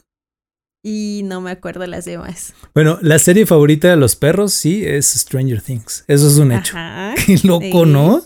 y 0.84 1.22
no 1.26 1.40
me 1.42 1.52
acuerdo 1.52 1.86
las 1.86 2.06
demás. 2.06 2.54
Bueno, 2.74 2.98
la 3.02 3.20
serie 3.20 3.46
favorita 3.46 3.90
de 3.90 3.96
los 3.98 4.16
perros 4.16 4.54
sí 4.54 4.84
es 4.86 5.06
Stranger 5.12 5.62
Things. 5.62 6.04
Eso 6.08 6.28
es 6.28 6.38
un 6.38 6.52
hecho. 6.52 6.76
Ajá. 6.78 7.14
Qué 7.26 7.38
loco, 7.44 7.86
Sí. 7.86 7.92
¿no? 7.92 8.24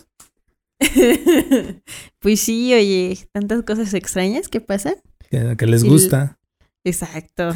pues 2.20 2.40
sí, 2.40 2.74
oye, 2.74 3.18
tantas 3.34 3.64
cosas 3.64 3.94
extrañas 3.94 4.48
que 4.48 4.62
pasan. 4.62 4.96
Que, 5.30 5.56
que 5.58 5.66
les 5.66 5.84
Y- 5.84 5.90
gusta. 5.90 6.37
Exacto. 6.88 7.50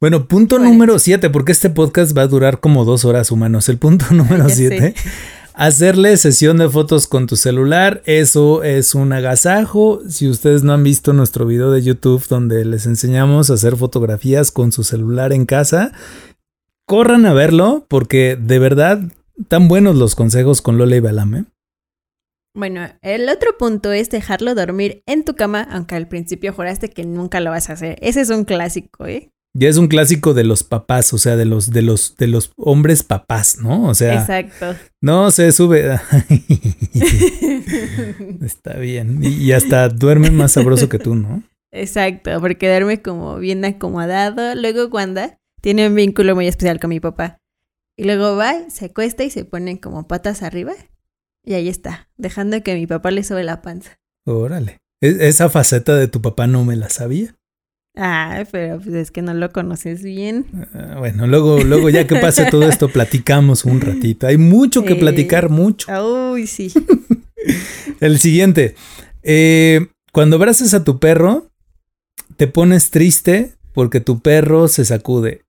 Bueno, 0.00 0.26
punto 0.28 0.56
Bueno. 0.56 0.70
número 0.72 0.98
7, 0.98 1.30
porque 1.30 1.52
este 1.52 1.70
podcast 1.70 2.16
va 2.16 2.22
a 2.22 2.26
durar 2.28 2.60
como 2.60 2.84
dos 2.84 3.04
horas 3.04 3.30
humanos. 3.30 3.68
El 3.68 3.78
punto 3.78 4.06
número 4.10 4.48
7. 4.48 4.94
Hacerle 5.54 6.16
sesión 6.18 6.58
de 6.58 6.68
fotos 6.68 7.06
con 7.06 7.26
tu 7.26 7.36
celular, 7.36 8.02
eso 8.04 8.62
es 8.62 8.94
un 8.94 9.12
agasajo. 9.14 10.00
Si 10.06 10.28
ustedes 10.28 10.62
no 10.62 10.74
han 10.74 10.82
visto 10.84 11.14
nuestro 11.14 11.46
video 11.46 11.70
de 11.70 11.82
YouTube 11.82 12.22
donde 12.28 12.64
les 12.66 12.84
enseñamos 12.84 13.50
a 13.50 13.54
hacer 13.54 13.74
fotografías 13.76 14.52
con 14.52 14.70
su 14.70 14.84
celular 14.84 15.32
en 15.32 15.46
casa, 15.46 15.92
corran 16.84 17.24
a 17.24 17.32
verlo 17.32 17.86
porque 17.88 18.36
de 18.40 18.58
verdad 18.58 19.00
tan 19.48 19.66
buenos 19.68 19.96
los 19.96 20.14
consejos 20.14 20.60
con 20.60 20.76
Lola 20.76 20.96
y 20.96 21.00
Balame. 21.00 21.46
Bueno, 22.56 22.88
el 23.02 23.28
otro 23.28 23.58
punto 23.58 23.92
es 23.92 24.08
dejarlo 24.08 24.54
dormir 24.54 25.02
en 25.04 25.24
tu 25.24 25.36
cama, 25.36 25.60
aunque 25.70 25.94
al 25.94 26.08
principio 26.08 26.54
juraste 26.54 26.88
que 26.88 27.04
nunca 27.04 27.38
lo 27.40 27.50
vas 27.50 27.68
a 27.68 27.74
hacer. 27.74 27.98
Ese 28.00 28.22
es 28.22 28.30
un 28.30 28.44
clásico, 28.44 29.06
¿eh? 29.06 29.30
Ya 29.54 29.68
es 29.68 29.76
un 29.76 29.88
clásico 29.88 30.32
de 30.32 30.44
los 30.44 30.64
papás, 30.64 31.12
o 31.12 31.18
sea, 31.18 31.36
de 31.36 31.44
los 31.44 31.70
de 31.70 31.82
los 31.82 32.16
de 32.16 32.28
los 32.28 32.52
hombres 32.56 33.02
papás, 33.02 33.58
¿no? 33.60 33.84
O 33.84 33.94
sea, 33.94 34.14
Exacto. 34.14 34.74
no 35.02 35.30
se 35.30 35.52
sube. 35.52 35.84
Está 38.42 38.78
bien. 38.78 39.20
Y, 39.22 39.52
hasta 39.52 39.90
duerme 39.90 40.30
más 40.30 40.52
sabroso 40.52 40.88
que 40.88 40.98
tú, 40.98 41.14
¿no? 41.14 41.42
Exacto, 41.72 42.40
porque 42.40 42.68
duerme 42.68 43.02
como 43.02 43.36
bien 43.36 43.66
acomodado. 43.66 44.54
Luego 44.54 44.86
Wanda 44.86 45.36
tiene 45.60 45.88
un 45.88 45.94
vínculo 45.94 46.34
muy 46.34 46.46
especial 46.48 46.80
con 46.80 46.88
mi 46.88 47.00
papá. 47.00 47.36
Y 47.98 48.04
luego 48.04 48.34
va, 48.36 48.70
se 48.70 48.86
acuesta 48.86 49.24
y 49.24 49.30
se 49.30 49.44
pone 49.44 49.78
como 49.78 50.08
patas 50.08 50.42
arriba. 50.42 50.72
Y 51.46 51.54
ahí 51.54 51.68
está, 51.68 52.08
dejando 52.18 52.60
que 52.62 52.74
mi 52.74 52.86
papá 52.86 53.10
le 53.12 53.22
sube 53.22 53.44
la 53.44 53.62
panza. 53.62 53.98
Órale. 54.26 54.80
E- 55.00 55.28
Esa 55.28 55.48
faceta 55.48 55.94
de 55.96 56.08
tu 56.08 56.20
papá 56.20 56.46
no 56.46 56.64
me 56.64 56.74
la 56.76 56.90
sabía. 56.90 57.34
Ah, 57.96 58.44
pero 58.52 58.78
pues 58.78 58.94
es 58.94 59.10
que 59.10 59.22
no 59.22 59.32
lo 59.32 59.52
conoces 59.52 60.02
bien. 60.02 60.44
Ah, 60.74 60.96
Bueno, 60.98 61.26
luego, 61.26 61.62
luego 61.64 61.88
ya 61.88 62.06
que 62.06 62.16
pase 62.16 62.46
todo 62.50 62.62
esto, 62.68 62.88
platicamos 62.90 63.64
un 63.64 63.80
ratito. 63.80 64.26
Hay 64.26 64.36
mucho 64.36 64.84
que 64.84 64.94
Eh. 64.94 64.96
platicar, 64.96 65.48
mucho. 65.48 65.86
Uy, 66.32 66.46
sí. 66.46 66.72
El 68.00 68.18
siguiente. 68.18 68.74
Eh, 69.22 69.86
cuando 70.12 70.36
abrazas 70.36 70.74
a 70.74 70.84
tu 70.84 70.98
perro, 70.98 71.46
te 72.36 72.48
pones 72.48 72.90
triste 72.90 73.54
porque 73.72 74.00
tu 74.00 74.20
perro 74.20 74.68
se 74.68 74.84
sacude. 74.84 75.42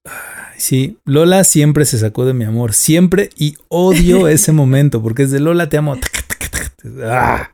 Sí, 0.58 0.98
Lola 1.06 1.44
siempre 1.44 1.86
se 1.86 1.98
sacude, 2.00 2.34
mi 2.34 2.44
amor. 2.46 2.74
Siempre 2.74 3.30
y 3.38 3.56
odio 3.70 4.28
ese 4.28 4.52
momento 4.52 5.02
porque 5.02 5.24
es 5.24 5.32
de 5.32 5.40
Lola, 5.40 5.70
te 5.70 5.78
amo. 5.78 5.96
Ah, 7.06 7.52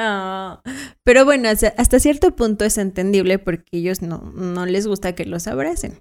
Ah, 0.00 0.62
pero 1.02 1.24
bueno, 1.24 1.48
hasta, 1.48 1.74
hasta 1.76 1.98
cierto 1.98 2.36
punto 2.36 2.64
es 2.64 2.78
entendible 2.78 3.40
porque 3.40 3.64
ellos 3.78 4.00
no, 4.00 4.32
no 4.36 4.64
les 4.64 4.86
gusta 4.86 5.16
que 5.16 5.24
los 5.24 5.48
abracen. 5.48 6.00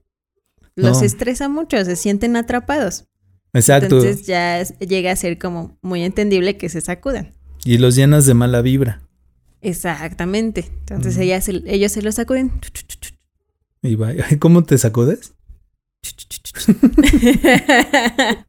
Los 0.75 0.99
No. 0.99 1.03
estresa 1.03 1.49
mucho, 1.49 1.83
se 1.83 1.95
sienten 1.95 2.35
atrapados. 2.35 3.05
Exacto. 3.53 3.97
Entonces 3.97 4.27
ya 4.27 4.61
llega 4.79 5.11
a 5.11 5.15
ser 5.15 5.39
como 5.39 5.79
muy 5.81 6.03
entendible 6.03 6.57
que 6.57 6.69
se 6.69 6.79
sacudan. 6.81 7.33
Y 7.65 7.79
los 7.79 7.95
llenas 7.95 8.27
de 8.27 8.35
mala 8.35 8.61
vibra. 8.61 9.01
Exactamente. 9.61 10.69
Entonces 10.81 11.15
Ujú. 11.15 11.23
ellas 11.23 11.47
ellos 11.49 11.91
se 11.91 12.03
los 12.03 12.13
sacuden. 12.15 12.51
Y 13.81 13.95
va- 13.95 14.13
¿Cómo 14.39 14.63
te 14.63 14.77
sacudes? 14.77 15.33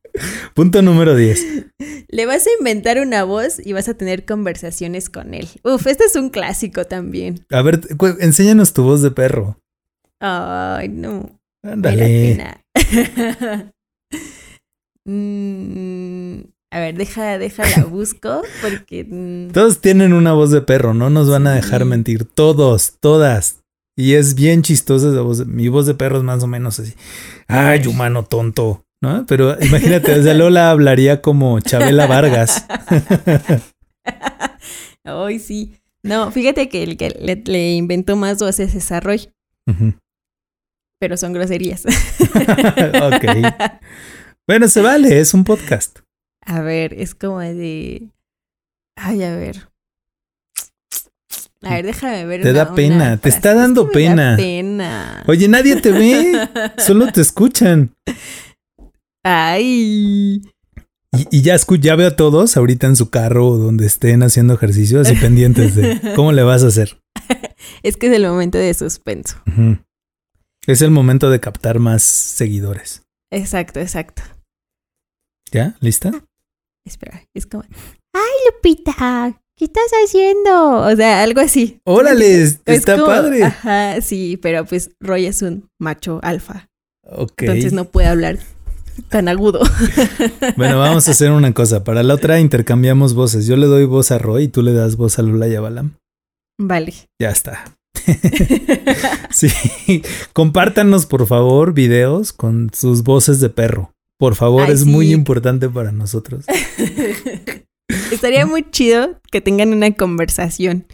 Punto 0.55 0.83
número 0.83 1.15
10. 1.15 1.67
Le 2.09 2.27
vas 2.27 2.47
a 2.47 2.51
inventar 2.59 2.99
una 2.99 3.25
voz 3.25 3.65
y 3.65 3.73
vas 3.73 3.89
a 3.89 3.95
tener 3.95 4.25
conversaciones 4.25 5.11
con 5.11 5.35
él. 5.35 5.49
Uf, 5.63 5.87
este 5.87 6.05
es 6.05 6.17
un 6.17 6.31
clásico 6.31 6.87
también. 6.87 7.47
A 7.51 7.63
ver, 7.63 7.81
enséñanos 8.21 8.73
tu 8.73 8.83
voz 8.83 9.03
de 9.03 9.11
perro. 9.11 9.61
Ay, 10.21 10.89
no. 10.89 11.39
Ándale. 11.63 12.63
Mm, 15.11 16.41
a 16.71 16.81
ver, 16.81 16.99
deja, 16.99 17.39
deja 17.39 17.63
la 17.79 17.87
busco 17.87 18.43
porque 18.61 19.07
mm, 19.09 19.53
Todos 19.53 19.81
tienen 19.81 20.13
una 20.13 20.35
voz 20.35 20.51
de 20.51 20.61
perro, 20.61 20.93
no 20.93 21.09
nos 21.09 21.31
van 21.31 21.47
a 21.47 21.55
dejar 21.55 21.87
mentir. 21.87 22.25
Todos, 22.25 22.99
todas. 23.01 23.58
Y 23.99 24.15
es 24.15 24.37
bien 24.37 24.63
chistosa 24.63 25.11
esa 25.11 25.23
voz. 25.23 25.45
Mi 25.45 25.67
voz 25.67 25.85
de 25.87 25.95
perro 25.95 26.19
es 26.19 26.23
más 26.23 26.41
o 26.45 26.47
menos 26.47 26.79
así. 26.79 26.95
Ay, 27.49 27.85
humano 27.89 28.25
tonto. 28.25 28.85
¿No? 29.03 29.27
Pero 29.27 29.61
imagínate, 29.61 30.23
sea, 30.23 30.35
Lola 30.35 30.71
hablaría 30.71 31.21
como 31.21 31.59
Chabela 31.59 32.07
Vargas. 32.07 32.65
Ay, 35.05 35.41
sí. 35.41 35.81
No, 36.05 36.31
fíjate 36.31 36.69
que 36.69 36.85
el 36.85 36.97
que 36.97 37.11
le, 37.11 37.43
le 37.45 37.75
inventó 37.75 38.15
más 38.15 38.39
voces 38.39 38.73
es 38.77 38.93
a 38.93 39.01
Roy, 39.01 39.33
pero 41.01 41.17
son 41.17 41.33
groserías. 41.33 41.85
ok. 43.03 43.25
Bueno, 44.47 44.69
se 44.69 44.81
vale, 44.81 45.19
es 45.19 45.35
un 45.35 45.43
podcast. 45.43 45.99
A 46.47 46.61
ver, 46.61 46.95
es 46.95 47.17
como 47.17 47.41
de. 47.41 48.11
Ay, 48.97 49.25
a 49.25 49.35
ver. 49.35 49.69
A 51.63 51.75
ver, 51.75 51.87
déjame 51.87 52.25
ver. 52.25 52.43
Te 52.43 52.51
una- 52.51 52.59
da 52.65 52.75
pena, 52.75 52.95
una 52.97 53.17
te 53.17 53.29
está 53.29 53.51
Es 53.51 53.55
que 53.55 53.61
dando 53.61 53.91
pena. 53.91 54.31
Da 54.33 54.37
pena. 54.37 55.25
Oye, 55.27 55.49
nadie 55.49 55.77
te 55.77 55.91
ve, 55.93 56.49
solo 56.79 57.11
te 57.13 57.21
escuchan. 57.21 57.95
Ay. 59.25 60.41
Y, 61.13 61.39
y 61.39 61.43
ya, 61.43 61.55
escu- 61.55 61.81
ya 61.81 61.97
veo 61.97 62.09
a 62.09 62.17
todos 62.17 62.57
ahorita 62.57 62.87
en 62.87 62.97
su 62.97 63.11
carro 63.11 63.49
o 63.49 63.57
donde 63.57 63.87
estén 63.87 64.23
haciendo 64.23 64.55
ejercicio, 64.55 65.01
así 65.01 65.15
pendientes 65.15 65.75
de 65.75 66.01
cómo 66.17 66.33
le 66.33 66.43
vas 66.43 66.63
a 66.65 66.69
hacer. 66.69 67.01
Es 67.83 67.97
que 67.97 68.07
es 68.09 68.13
el 68.13 68.27
momento 68.27 68.59
de 68.59 68.73
suspenso. 68.75 69.37
Es 70.67 70.83
el 70.83 70.91
momento 70.91 71.31
de 71.31 71.41
captar 71.41 71.79
más 71.79 72.03
seguidores. 72.03 73.03
Exacto, 73.31 73.81
exacto. 73.81 74.23
¿Ya? 75.51 75.77
¿Lista? 75.81 76.13
Espera, 76.85 77.23
es 77.35 77.47
como. 77.47 77.65
¡Ay, 78.13 78.23
Lupita! 78.47 79.41
¿Qué 79.59 79.65
estás 79.65 79.91
haciendo? 80.05 80.79
O 80.87 80.95
sea, 80.97 81.23
algo 81.23 81.41
así. 81.41 81.81
¡Órale! 81.85 82.43
Es 82.45 82.61
Está 82.65 82.95
como- 82.95 83.07
padre. 83.07 83.43
Ajá, 83.43 84.01
sí, 84.01 84.39
pero 84.41 84.65
pues 84.65 84.91
Roy 85.01 85.27
es 85.27 85.43
un 85.43 85.69
macho 85.81 86.21
alfa. 86.23 86.69
Ok. 87.11 87.33
Entonces 87.43 87.73
no 87.73 87.87
puede 87.87 88.07
hablar 88.07 88.39
tan 89.09 89.29
agudo. 89.29 89.61
Bueno, 90.57 90.79
vamos 90.79 91.09
a 91.09 91.11
hacer 91.11 91.31
una 91.33 91.53
cosa. 91.55 91.83
Para 91.85 92.03
la 92.03 92.15
otra 92.15 92.39
intercambiamos 92.41 93.15
voces. 93.15 93.47
Yo 93.47 93.57
le 93.57 93.67
doy 93.67 93.85
voz 93.85 94.11
a 94.13 94.19
Roy 94.19 94.45
y 94.45 94.49
tú 94.49 94.63
le 94.63 94.73
das 94.73 94.97
voz 94.97 95.19
a 95.19 95.23
Lula 95.23 95.49
y 95.49 95.55
a 95.57 95.61
Balam. 95.61 95.97
Vale. 96.61 96.95
Ya 97.21 97.31
está. 97.31 97.65
Sí. 99.31 100.03
Compártanos, 100.33 101.07
por 101.07 101.27
favor, 101.27 101.75
videos 101.75 102.33
con 102.33 102.71
sus 102.75 103.03
voces 103.03 103.41
de 103.41 103.51
perro. 103.51 103.93
Por 104.19 104.35
favor, 104.35 104.65
Ay, 104.67 104.73
es 104.73 104.85
muy 104.85 105.13
importante 105.13 105.69
para 105.69 105.93
nosotros. 105.93 106.45
Estaría 108.19 108.47
muy 108.47 108.69
chido 108.69 109.21
que 109.31 109.41
tengan 109.41 109.73
una 109.73 109.95
conversación. 109.95 110.89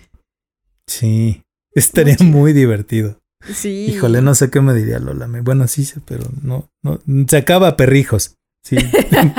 Sí. 0.86 1.42
Estaría 1.74 2.18
Muy 2.20 2.52
divertido. 2.52 3.18
Sí. 3.50 3.86
Híjole, 3.88 4.20
no 4.20 4.34
sé 4.34 4.50
qué 4.50 4.60
me 4.60 4.74
diría 4.74 4.98
Lola. 4.98 5.26
Bueno, 5.42 5.66
sí 5.66 5.86
sé, 5.86 6.02
pero 6.04 6.24
no, 6.42 6.68
no. 6.82 7.00
Se 7.26 7.38
acaba 7.38 7.78
perrijos. 7.78 8.34
Sí. 8.62 8.76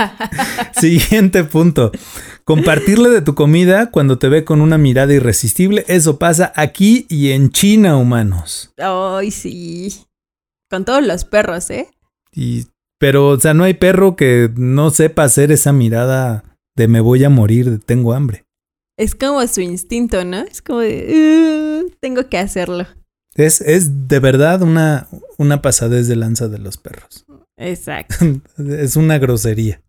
Siguiente 0.82 1.44
punto. 1.44 1.92
Compartirle 2.44 3.10
de 3.10 3.22
tu 3.22 3.36
comida 3.36 3.92
cuando 3.92 4.18
te 4.18 4.30
ve 4.30 4.44
con 4.46 4.62
una 4.62 4.80
mirada 4.80 5.14
irresistible. 5.14 5.86
Eso 5.88 6.18
pasa 6.18 6.54
aquí 6.56 7.06
y 7.08 7.34
en 7.34 7.52
China, 7.52 7.98
humanos. 7.98 8.74
Ay, 8.78 9.30
sí. 9.30 9.94
Con 10.72 10.86
todos 10.86 11.06
los 11.06 11.24
perros, 11.24 11.70
¿eh? 11.70 11.88
Y, 12.32 12.66
pero, 12.98 13.28
o 13.28 13.40
sea, 13.40 13.54
no 13.54 13.64
hay 13.64 13.76
perro 13.76 14.16
que 14.16 14.50
no 14.56 14.90
sepa 14.90 15.22
hacer 15.22 15.52
esa 15.52 15.72
mirada 15.72 16.55
de 16.76 16.88
me 16.88 17.00
voy 17.00 17.24
a 17.24 17.30
morir, 17.30 17.70
de 17.72 17.80
tengo 17.80 18.14
hambre. 18.14 18.44
Es 18.98 19.16
como 19.16 19.46
su 19.48 19.62
instinto, 19.62 20.24
¿no? 20.26 20.40
Es 20.42 20.62
como 20.62 20.80
de, 20.80 21.84
"Uh, 21.86 21.92
tengo 22.00 22.30
que 22.30 22.38
hacerlo. 22.38 22.86
Es, 23.36 23.60
es 23.62 24.08
de 24.08 24.20
verdad 24.20 24.62
una, 24.62 25.08
una 25.38 25.62
pasadez 25.62 26.08
de 26.08 26.16
lanza 26.16 26.48
de 26.48 26.60
los 26.60 26.78
perros. 26.78 27.26
Exacto. 27.58 28.16
Es 28.58 28.96
una 28.96 29.18
grosería. 29.18 29.82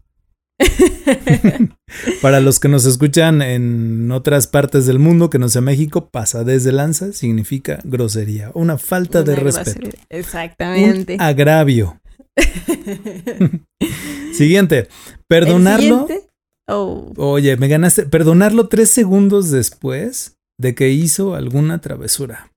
Para 2.23 2.41
los 2.41 2.59
que 2.61 2.69
nos 2.69 2.87
escuchan 2.87 3.43
en 3.43 4.11
otras 4.11 4.47
partes 4.47 4.87
del 4.87 4.99
mundo 4.99 5.31
que 5.31 5.39
no 5.39 5.49
sea 5.49 5.61
México, 5.63 6.09
pasa 6.11 6.43
desde 6.45 6.73
lanza 6.73 7.13
significa 7.13 7.79
grosería, 7.85 8.51
una 8.55 8.79
falta 8.79 9.23
de 9.23 9.37
respeto. 9.37 9.91
Exactamente. 10.09 11.15
un 11.15 11.21
agravio. 11.21 12.01
Siguiente, 14.33 14.79
¿El 14.79 14.89
perdonarlo. 15.29 16.07
siguiente? 16.07 16.29
Oh, 16.69 17.13
Oye, 17.17 17.57
me 17.57 17.69
ganaste. 17.69 18.05
Perdonarlo 18.07 18.69
tres 18.69 18.91
segundos 18.91 19.51
después 19.51 20.37
de 20.59 20.75
que 20.75 20.89
hizo 20.91 21.35
alguna 21.35 21.81
travesura. 21.81 22.53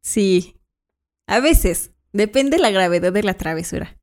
sí. 0.00 0.56
A 1.28 1.40
veces. 1.40 1.90
Depende 2.12 2.58
la 2.58 2.70
gravedad 2.70 3.12
de 3.12 3.22
la 3.22 3.34
travesura. 3.34 3.96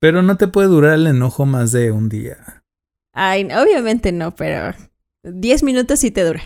Pero 0.00 0.20
no 0.20 0.36
te 0.36 0.48
puede 0.48 0.68
durar 0.68 0.94
el 0.94 1.06
enojo 1.06 1.46
más 1.46 1.72
de 1.72 1.90
un 1.90 2.08
día. 2.10 2.62
Ay, 3.12 3.44
obviamente 3.44 4.12
no, 4.12 4.34
pero 4.34 4.74
10 5.22 5.62
minutos 5.62 6.00
sí 6.00 6.10
te 6.10 6.22
dura. 6.24 6.42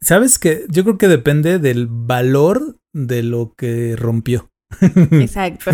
¿Sabes 0.00 0.38
qué? 0.38 0.64
Yo 0.70 0.82
creo 0.84 0.96
que 0.96 1.08
depende 1.08 1.58
del 1.58 1.88
valor 1.90 2.78
de 2.94 3.22
lo 3.22 3.54
que 3.54 3.96
rompió. 3.96 4.50
Exacto. 5.10 5.72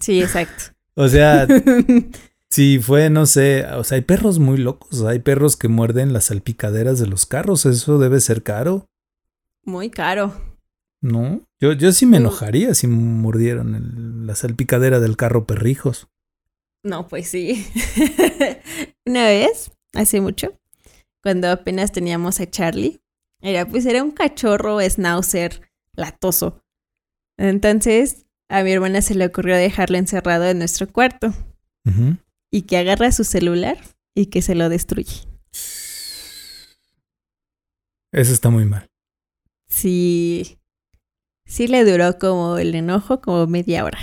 Sí, 0.00 0.22
exacto. 0.22 0.72
O 0.94 1.08
sea, 1.08 1.46
si 2.54 2.78
fue, 2.78 3.10
no 3.10 3.26
sé, 3.26 3.64
o 3.66 3.82
sea, 3.84 3.96
hay 3.96 4.02
perros 4.02 4.38
muy 4.38 4.56
locos, 4.58 5.02
hay 5.02 5.18
perros 5.18 5.56
que 5.56 5.68
muerden 5.68 6.12
las 6.12 6.26
salpicaderas 6.26 6.98
de 7.00 7.06
los 7.06 7.26
carros, 7.26 7.66
eso 7.66 7.98
debe 7.98 8.20
ser 8.20 8.42
caro, 8.42 8.86
Muy 9.64 9.90
caro. 9.90 10.32
¿no? 11.00 11.40
Yo, 11.60 11.72
yo 11.72 11.92
sí 11.92 12.06
me 12.06 12.18
enojaría 12.18 12.74
si 12.74 12.86
mordieran 12.86 13.74
el- 13.74 14.26
la 14.26 14.34
salpicadera 14.34 15.00
del 15.00 15.16
carro 15.16 15.46
perrijos. 15.46 16.08
No, 16.82 17.08
pues 17.08 17.28
sí. 17.28 17.66
Una 19.06 19.24
vez, 19.26 19.70
hace 19.94 20.20
mucho, 20.20 20.58
cuando 21.22 21.50
apenas 21.50 21.92
teníamos 21.92 22.40
a 22.40 22.50
Charlie, 22.50 23.00
era 23.40 23.66
pues 23.66 23.84
era 23.86 24.02
un 24.02 24.10
cachorro 24.12 24.80
schnauzer 24.80 25.60
latoso. 25.94 26.62
Entonces, 27.36 28.26
a 28.48 28.62
mi 28.62 28.72
hermana 28.72 29.02
se 29.02 29.14
le 29.14 29.26
ocurrió 29.26 29.56
dejarlo 29.56 29.98
encerrado 29.98 30.44
en 30.44 30.58
nuestro 30.58 30.86
cuarto 30.88 31.28
Ujú. 31.86 32.16
Y 32.54 32.62
que 32.62 32.76
agarra 32.76 33.10
su 33.10 33.24
celular 33.24 33.76
y 34.14 34.26
que 34.26 34.40
se 34.40 34.54
lo 34.54 34.68
destruye. 34.68 35.26
Eso 38.12 38.32
está 38.32 38.48
muy 38.50 38.64
mal. 38.64 38.86
Sí. 39.68 40.58
Sí 41.46 41.66
le 41.66 41.84
duró 41.84 42.16
como 42.20 42.58
el 42.58 42.74
enojo 42.76 43.20
como 43.20 43.48
media 43.48 43.84
hora. 43.84 43.98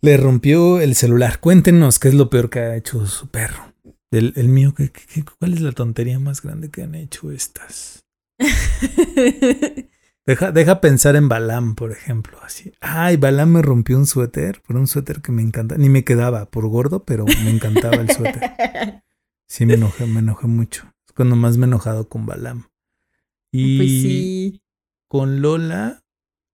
Le 0.00 0.16
rompió 0.16 0.80
el 0.80 0.96
celular. 0.96 1.38
Cuéntenos 1.38 2.00
qué 2.00 2.08
es 2.08 2.14
lo 2.14 2.30
peor 2.30 2.50
que 2.50 2.58
ha 2.58 2.76
hecho 2.76 3.06
su 3.06 3.28
perro. 3.28 3.72
El, 4.10 4.32
el 4.34 4.48
mío, 4.48 4.74
¿qué- 4.76 4.90
¿cuál 5.38 5.54
es 5.54 5.60
la 5.60 5.70
tontería 5.70 6.18
más 6.18 6.42
grande 6.42 6.68
que 6.68 6.82
han 6.82 6.96
hecho 6.96 7.30
estas? 7.30 8.00
Deja, 10.28 10.52
deja 10.52 10.82
pensar 10.82 11.16
en 11.16 11.30
Balam, 11.30 11.74
por 11.74 11.90
ejemplo. 11.90 12.38
Así. 12.42 12.70
Ay, 12.82 13.16
Balam 13.16 13.50
me 13.50 13.62
rompió 13.62 13.96
un 13.96 14.04
suéter, 14.06 14.60
por 14.60 14.76
un 14.76 14.86
suéter 14.86 15.22
que 15.22 15.32
me 15.32 15.40
encanta. 15.40 15.78
Ni 15.78 15.88
me 15.88 16.04
quedaba 16.04 16.50
por 16.50 16.68
gordo, 16.68 17.02
pero 17.04 17.24
me 17.24 17.50
encantaba 17.50 17.96
el 17.96 18.10
suéter. 18.10 18.42
Sí, 19.50 19.64
me 19.64 19.74
enojé, 19.74 20.04
me 20.04 20.18
enojé 20.20 20.46
mucho. 20.46 20.92
Es 21.06 21.14
cuando 21.14 21.34
más 21.34 21.56
me 21.56 21.64
he 21.64 21.68
enojado 21.68 22.10
con 22.10 22.26
Balam. 22.26 22.68
Y 23.50 23.78
Pues 23.78 23.88
sí. 23.88 24.62
con 25.08 25.40
Lola, 25.40 26.04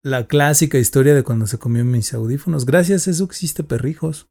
la 0.04 0.28
clásica 0.28 0.78
historia 0.78 1.12
de 1.12 1.24
cuando 1.24 1.48
se 1.48 1.58
comió 1.58 1.84
mis 1.84 2.14
audífonos. 2.14 2.66
Gracias 2.66 3.08
a 3.08 3.10
eso 3.10 3.24
existe 3.24 3.64
perrijos. 3.64 4.28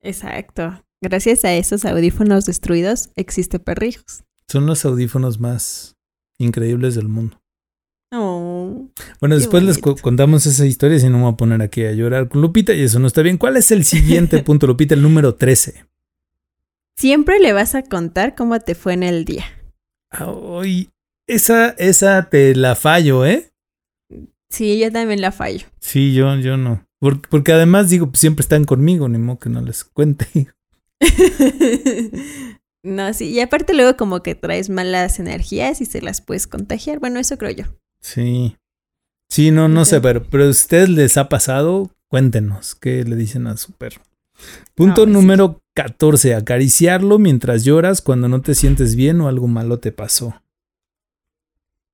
Exacto. 0.00 0.84
Gracias 1.02 1.44
a 1.44 1.52
esos 1.54 1.84
audífonos 1.84 2.44
destruidos 2.46 3.10
existe 3.16 3.58
perrijos. 3.58 4.22
Son 4.46 4.66
los 4.66 4.84
audífonos 4.84 5.40
más 5.40 5.96
increíbles 6.38 6.94
del 6.94 7.08
mundo. 7.08 7.39
Oh. 8.12 8.88
Bueno, 9.20 9.36
después 9.36 9.62
les 9.62 9.78
co- 9.78 9.94
contamos 9.96 10.44
esa 10.46 10.66
historia, 10.66 10.98
si 10.98 11.08
no 11.08 11.18
me 11.18 11.24
voy 11.24 11.32
a 11.32 11.36
poner 11.36 11.62
aquí 11.62 11.84
a 11.84 11.92
llorar 11.92 12.28
con 12.28 12.40
Lupita 12.40 12.74
y 12.74 12.82
eso 12.82 12.98
no 12.98 13.06
está 13.06 13.22
bien. 13.22 13.38
¿Cuál 13.38 13.56
es 13.56 13.70
el 13.70 13.84
siguiente 13.84 14.38
punto, 14.42 14.66
Lupita? 14.66 14.94
El 14.94 15.02
número 15.02 15.34
13. 15.36 15.84
Siempre 16.96 17.38
le 17.38 17.52
vas 17.52 17.74
a 17.74 17.82
contar 17.82 18.34
cómo 18.34 18.58
te 18.60 18.74
fue 18.74 18.94
en 18.94 19.04
el 19.04 19.24
día. 19.24 19.44
Ay, 20.10 20.90
esa, 21.28 21.70
esa 21.70 22.28
te 22.28 22.54
la 22.56 22.74
fallo, 22.74 23.24
¿eh? 23.24 23.52
Sí, 24.50 24.80
yo 24.80 24.90
también 24.90 25.20
la 25.20 25.30
fallo. 25.30 25.66
Sí, 25.78 26.12
yo, 26.12 26.34
yo 26.36 26.56
no. 26.56 26.84
Porque, 26.98 27.28
porque 27.30 27.52
además 27.52 27.88
digo, 27.88 28.08
pues, 28.08 28.18
siempre 28.18 28.42
están 28.42 28.64
conmigo, 28.64 29.08
ni 29.08 29.18
modo 29.18 29.38
que 29.38 29.48
no 29.48 29.60
les 29.62 29.84
cuente. 29.84 30.26
no, 32.82 33.14
sí. 33.14 33.30
Y 33.30 33.40
aparte 33.40 33.74
luego 33.74 33.96
como 33.96 34.22
que 34.22 34.34
traes 34.34 34.68
malas 34.70 35.18
energías 35.20 35.80
y 35.80 35.86
se 35.86 36.02
las 36.02 36.20
puedes 36.20 36.46
contagiar. 36.46 36.98
Bueno, 36.98 37.20
eso 37.20 37.38
creo 37.38 37.52
yo. 37.52 37.64
Sí. 38.00 38.56
Sí, 39.28 39.50
no, 39.50 39.68
no 39.68 39.84
sé, 39.84 40.00
pero, 40.00 40.24
pero 40.24 40.44
a 40.44 40.48
ustedes 40.48 40.88
les 40.88 41.16
ha 41.16 41.28
pasado, 41.28 41.90
cuéntenos 42.08 42.74
qué 42.74 43.04
le 43.04 43.16
dicen 43.16 43.46
a 43.46 43.56
su 43.56 43.72
perro. 43.72 44.02
Punto 44.74 45.04
sí. 45.04 45.10
número 45.10 45.62
14. 45.74 46.34
Acariciarlo 46.34 47.18
mientras 47.18 47.64
lloras 47.64 48.00
cuando 48.00 48.28
no 48.28 48.40
te 48.40 48.54
sientes 48.54 48.96
bien 48.96 49.20
o 49.20 49.28
algo 49.28 49.46
malo 49.46 49.78
te 49.78 49.92
pasó. 49.92 50.42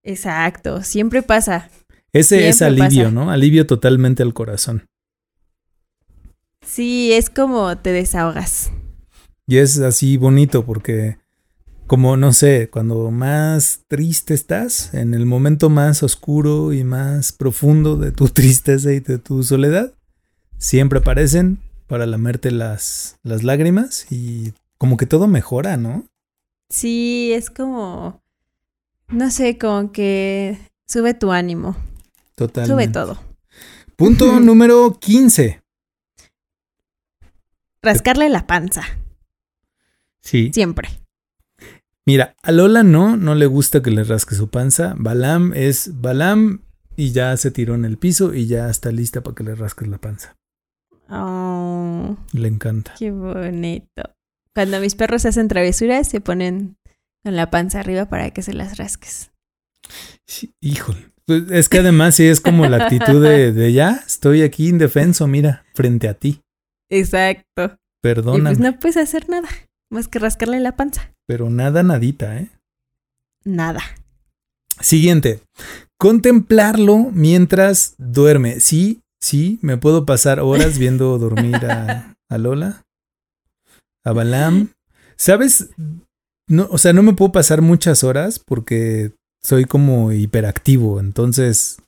Exacto. 0.02 0.82
Siempre 0.82 1.22
pasa. 1.22 1.70
Ese 2.12 2.48
es 2.48 2.62
alivio, 2.62 3.04
pasa. 3.04 3.10
¿no? 3.10 3.30
Alivio 3.30 3.66
totalmente 3.66 4.22
al 4.22 4.32
corazón. 4.32 4.86
Sí, 6.64 7.12
es 7.12 7.30
como 7.30 7.76
te 7.78 7.92
desahogas. 7.92 8.72
Y 9.46 9.58
es 9.58 9.78
así 9.78 10.16
bonito 10.16 10.64
porque, 10.64 11.18
como 11.86 12.16
no 12.16 12.32
sé, 12.32 12.68
cuando 12.70 13.10
más 13.10 13.80
triste 13.88 14.34
estás, 14.34 14.92
en 14.94 15.14
el 15.14 15.26
momento 15.26 15.70
más 15.70 16.02
oscuro 16.02 16.72
y 16.72 16.84
más 16.84 17.32
profundo 17.32 17.96
de 17.96 18.12
tu 18.12 18.28
tristeza 18.28 18.92
y 18.92 19.00
de 19.00 19.18
tu 19.18 19.42
soledad, 19.42 19.92
siempre 20.58 20.98
aparecen 21.00 21.58
para 21.86 22.06
lamerte 22.06 22.50
las, 22.50 23.16
las 23.22 23.44
lágrimas 23.44 24.06
y 24.10 24.52
como 24.78 24.96
que 24.96 25.06
todo 25.06 25.28
mejora, 25.28 25.76
¿no? 25.76 26.04
Sí, 26.68 27.32
es 27.32 27.48
como, 27.50 28.20
no 29.08 29.30
sé, 29.30 29.56
como 29.56 29.92
que 29.92 30.58
sube 30.86 31.14
tu 31.14 31.30
ánimo, 31.30 31.76
Totalmente. 32.34 32.72
sube 32.84 32.92
todo. 32.92 33.20
Punto 33.94 34.40
número 34.40 34.98
15. 35.00 35.62
Rascarle 37.82 38.28
la 38.28 38.46
panza, 38.48 38.82
Sí. 40.22 40.50
siempre. 40.52 40.88
Mira, 42.06 42.36
a 42.42 42.52
Lola 42.52 42.82
no, 42.84 43.16
no 43.16 43.34
le 43.34 43.46
gusta 43.46 43.82
que 43.82 43.90
le 43.90 44.04
rasque 44.04 44.34
su 44.36 44.48
panza. 44.48 44.94
Balam 44.96 45.52
es 45.54 46.00
Balam 46.00 46.62
y 46.96 47.10
ya 47.12 47.36
se 47.36 47.50
tiró 47.50 47.74
en 47.74 47.84
el 47.84 47.98
piso 47.98 48.32
y 48.32 48.46
ya 48.46 48.70
está 48.70 48.92
lista 48.92 49.22
para 49.22 49.34
que 49.34 49.42
le 49.44 49.54
rasques 49.56 49.88
la 49.88 49.98
panza. 49.98 50.36
Oh, 51.08 52.16
Le 52.32 52.48
encanta. 52.48 52.94
qué 52.98 53.10
bonito. 53.10 54.02
Cuando 54.54 54.80
mis 54.80 54.94
perros 54.94 55.26
hacen 55.26 55.48
travesuras, 55.48 56.08
se 56.08 56.20
ponen 56.20 56.76
con 57.24 57.36
la 57.36 57.50
panza 57.50 57.80
arriba 57.80 58.06
para 58.08 58.30
que 58.30 58.42
se 58.42 58.52
las 58.54 58.78
rasques. 58.78 59.30
Sí, 60.26 60.54
híjole. 60.60 61.12
Pues 61.26 61.50
es 61.50 61.68
que 61.68 61.80
además 61.80 62.14
sí 62.14 62.26
es 62.26 62.40
como 62.40 62.66
la 62.66 62.84
actitud 62.84 63.20
de, 63.22 63.52
de 63.52 63.72
ya, 63.72 64.00
estoy 64.06 64.42
aquí 64.42 64.68
indefenso, 64.68 65.26
mira, 65.26 65.64
frente 65.74 66.08
a 66.08 66.14
ti. 66.14 66.40
Exacto. 66.88 67.64
Y 67.64 68.00
Perdóname, 68.02 68.50
pues 68.50 68.58
no 68.60 68.78
puedes 68.78 68.96
hacer 68.96 69.28
nada, 69.28 69.48
más 69.90 70.06
que 70.06 70.20
rascarle 70.20 70.60
la 70.60 70.76
panza. 70.76 71.12
Pero 71.26 71.50
nada, 71.50 71.82
nadita, 71.82 72.38
¿eh? 72.38 72.50
Nada. 73.44 73.80
Siguiente. 74.80 75.40
Contemplarlo 75.98 77.10
mientras 77.12 77.94
duerme. 77.98 78.60
Sí, 78.60 79.00
sí, 79.20 79.58
me 79.62 79.76
puedo 79.76 80.04
pasar 80.04 80.40
horas 80.40 80.78
viendo 80.78 81.18
dormir 81.18 81.56
a, 81.66 82.16
a 82.28 82.38
Lola, 82.38 82.84
a 84.04 84.12
Balam. 84.12 84.70
¿Sabes? 85.16 85.70
No, 86.48 86.68
o 86.70 86.78
sea, 86.78 86.92
no 86.92 87.02
me 87.02 87.14
puedo 87.14 87.32
pasar 87.32 87.62
muchas 87.62 88.04
horas 88.04 88.38
porque 88.38 89.12
soy 89.42 89.64
como 89.64 90.12
hiperactivo. 90.12 91.00
Entonces, 91.00 91.78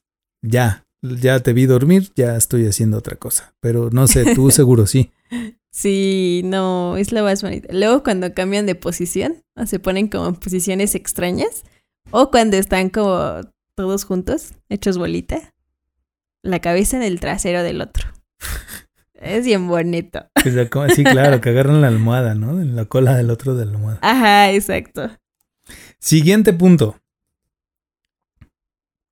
ya, 0.42 0.84
ya 1.02 1.40
te 1.40 1.52
vi 1.52 1.66
dormir, 1.66 2.10
ya 2.16 2.36
estoy 2.36 2.66
haciendo 2.66 2.98
otra 2.98 3.16
cosa. 3.16 3.52
Pero 3.60 3.90
no 3.90 4.06
sé, 4.06 4.34
tú 4.34 4.50
seguro 4.50 4.86
sí. 4.86 5.10
Sí, 5.78 6.40
no, 6.44 6.96
es 6.96 7.12
lo 7.12 7.22
más 7.22 7.40
bonito. 7.40 7.68
Luego 7.70 8.02
cuando 8.02 8.34
cambian 8.34 8.66
de 8.66 8.74
posición, 8.74 9.44
o 9.54 9.64
se 9.64 9.78
ponen 9.78 10.08
como 10.08 10.26
en 10.26 10.34
posiciones 10.34 10.96
extrañas, 10.96 11.62
o 12.10 12.32
cuando 12.32 12.56
están 12.56 12.90
como 12.90 13.42
todos 13.76 14.02
juntos, 14.02 14.54
hechos 14.68 14.98
bolita, 14.98 15.54
la 16.42 16.58
cabeza 16.58 16.96
en 16.96 17.04
el 17.04 17.20
trasero 17.20 17.62
del 17.62 17.80
otro. 17.80 18.08
Es 19.14 19.44
bien 19.44 19.68
bonito. 19.68 20.26
Sí, 20.94 21.04
claro, 21.04 21.40
que 21.40 21.50
agarran 21.50 21.80
la 21.80 21.88
almohada, 21.88 22.34
¿no? 22.34 22.60
En 22.60 22.74
la 22.74 22.86
cola 22.86 23.16
del 23.16 23.30
otro 23.30 23.54
de 23.54 23.66
la 23.66 23.72
almohada. 23.72 23.98
Ajá, 24.02 24.50
exacto. 24.50 25.10
Siguiente 26.00 26.52
punto. 26.52 27.00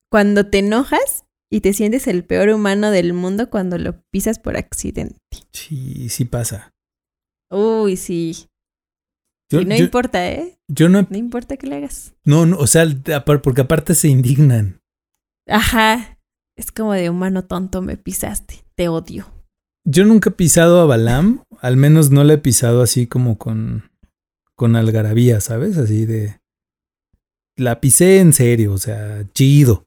Cuando 0.08 0.46
te 0.46 0.58
enojas 0.58 1.25
y 1.50 1.60
te 1.60 1.72
sientes 1.72 2.06
el 2.06 2.24
peor 2.24 2.48
humano 2.50 2.90
del 2.90 3.12
mundo 3.12 3.50
cuando 3.50 3.78
lo 3.78 4.00
pisas 4.10 4.38
por 4.38 4.56
accidente. 4.56 5.16
Sí, 5.52 6.08
sí 6.08 6.24
pasa. 6.24 6.72
Uy, 7.50 7.96
sí. 7.96 8.48
y 9.50 9.64
no 9.64 9.76
importa, 9.76 10.28
¿eh? 10.30 10.58
Yo 10.68 10.88
no... 10.88 11.06
No 11.08 11.16
importa 11.16 11.56
que 11.56 11.66
le 11.66 11.76
hagas. 11.76 12.14
No, 12.24 12.46
no, 12.46 12.56
o 12.58 12.66
sea, 12.66 12.84
porque 13.24 13.60
aparte 13.60 13.94
se 13.94 14.08
indignan. 14.08 14.80
Ajá. 15.46 16.18
Es 16.56 16.72
como 16.72 16.94
de 16.94 17.10
humano 17.10 17.44
tonto, 17.44 17.82
me 17.82 17.96
pisaste. 17.96 18.64
Te 18.74 18.88
odio. 18.88 19.26
Yo 19.84 20.04
nunca 20.04 20.30
he 20.30 20.32
pisado 20.32 20.80
a 20.80 20.86
Balam, 20.86 21.44
al 21.60 21.76
menos 21.76 22.10
no 22.10 22.24
le 22.24 22.34
he 22.34 22.38
pisado 22.38 22.82
así 22.82 23.06
como 23.06 23.38
con, 23.38 23.92
con 24.56 24.74
algarabía, 24.74 25.40
¿sabes? 25.40 25.78
Así 25.78 26.06
de... 26.06 26.40
La 27.54 27.80
pisé 27.80 28.18
en 28.18 28.32
serio, 28.32 28.72
o 28.72 28.78
sea, 28.78 29.24
chido. 29.32 29.86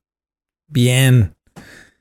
Bien. 0.67 1.35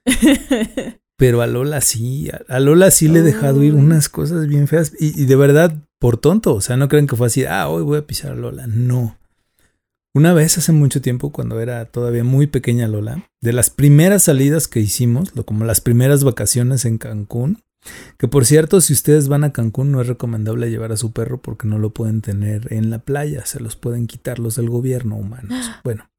Pero 1.17 1.43
a 1.43 1.49
Lola 1.49 1.81
sí, 1.81 2.31
a 2.49 2.61
Lola 2.61 2.93
sí 2.93 3.09
le 3.09 3.21
he 3.21 3.23
dejado 3.23 3.65
ir 3.65 3.75
unas 3.75 4.09
cosas 4.09 4.47
bien 4.47 4.69
feas 4.69 4.93
y, 5.01 5.25
de 5.25 5.37
verdad 5.37 5.75
por 5.99 6.17
tonto, 6.17 6.55
o 6.55 6.61
sea, 6.61 6.77
no 6.77 6.89
creen 6.89 7.09
que 7.09 7.17
fue 7.17 7.27
así, 7.27 7.45
ah, 7.45 7.69
hoy 7.69 7.83
voy 7.83 7.99
a 7.99 8.07
pisar 8.07 8.33
a 8.33 8.37
Lola, 8.37 8.69
no. 8.69 9.19
Una 10.15 10.33
vez 10.33 10.59
hace 10.59 10.71
mucho 10.71 11.03
tiempo, 11.03 11.33
cuando 11.33 11.61
era 11.61 11.87
todavía 11.87 12.23
muy 12.23 12.47
pequeña 12.47 12.87
Lola, 12.87 13.29
de 13.41 13.53
las 13.53 13.69
primeras 13.69 14.23
salidas 14.25 14.69
que 14.69 14.79
hicimos, 14.79 15.33
como 15.45 15.65
las 15.65 15.81
primeras 15.81 16.23
vacaciones 16.23 16.85
en 16.85 16.99
Cancún, 16.99 17.63
que 18.17 18.29
por 18.29 18.47
cierto, 18.47 18.81
si 18.81 18.93
ustedes 18.93 19.29
van 19.29 19.45
a 19.45 19.53
Cancún 19.53 19.93
no 19.93 20.01
es 20.01 20.07
recomendable 20.07 20.71
llevar 20.71 20.93
a 20.93 20.97
su 20.97 21.13
perro 21.13 21.41
porque 21.41 21.67
no 21.67 21.79
lo 21.79 21.91
pueden 21.91 22.21
tener 22.21 22.73
en 22.73 22.91
la 22.91 22.99
playa, 23.01 23.45
se 23.47 23.61
los 23.61 23.77
pueden 23.77 24.07
quitar 24.07 24.39
los 24.39 24.57
del 24.57 24.71
gobierno 24.71 25.17
humanos. 25.17 25.71
Bueno, 25.85 26.11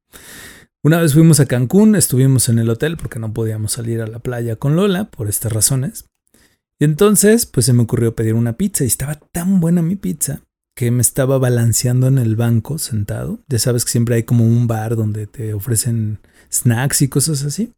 una 0.82 1.00
vez 1.00 1.12
fuimos 1.12 1.40
a 1.40 1.46
Cancún, 1.46 1.94
estuvimos 1.94 2.48
en 2.48 2.58
el 2.58 2.70
hotel 2.70 2.96
porque 2.96 3.18
no 3.18 3.32
podíamos 3.32 3.72
salir 3.72 4.00
a 4.00 4.06
la 4.06 4.18
playa 4.18 4.56
con 4.56 4.76
Lola 4.76 5.04
por 5.04 5.28
estas 5.28 5.52
razones. 5.52 6.06
Y 6.78 6.84
entonces, 6.84 7.44
pues 7.44 7.66
se 7.66 7.74
me 7.74 7.82
ocurrió 7.82 8.14
pedir 8.14 8.34
una 8.34 8.54
pizza 8.54 8.84
y 8.84 8.86
estaba 8.86 9.16
tan 9.16 9.60
buena 9.60 9.82
mi 9.82 9.96
pizza 9.96 10.40
que 10.74 10.90
me 10.90 11.02
estaba 11.02 11.36
balanceando 11.36 12.06
en 12.06 12.16
el 12.16 12.36
banco 12.36 12.78
sentado. 12.78 13.40
Ya 13.48 13.58
sabes 13.58 13.84
que 13.84 13.90
siempre 13.90 14.14
hay 14.14 14.22
como 14.22 14.46
un 14.46 14.66
bar 14.66 14.96
donde 14.96 15.26
te 15.26 15.52
ofrecen 15.52 16.20
snacks 16.50 17.02
y 17.02 17.08
cosas 17.08 17.44
así. 17.44 17.74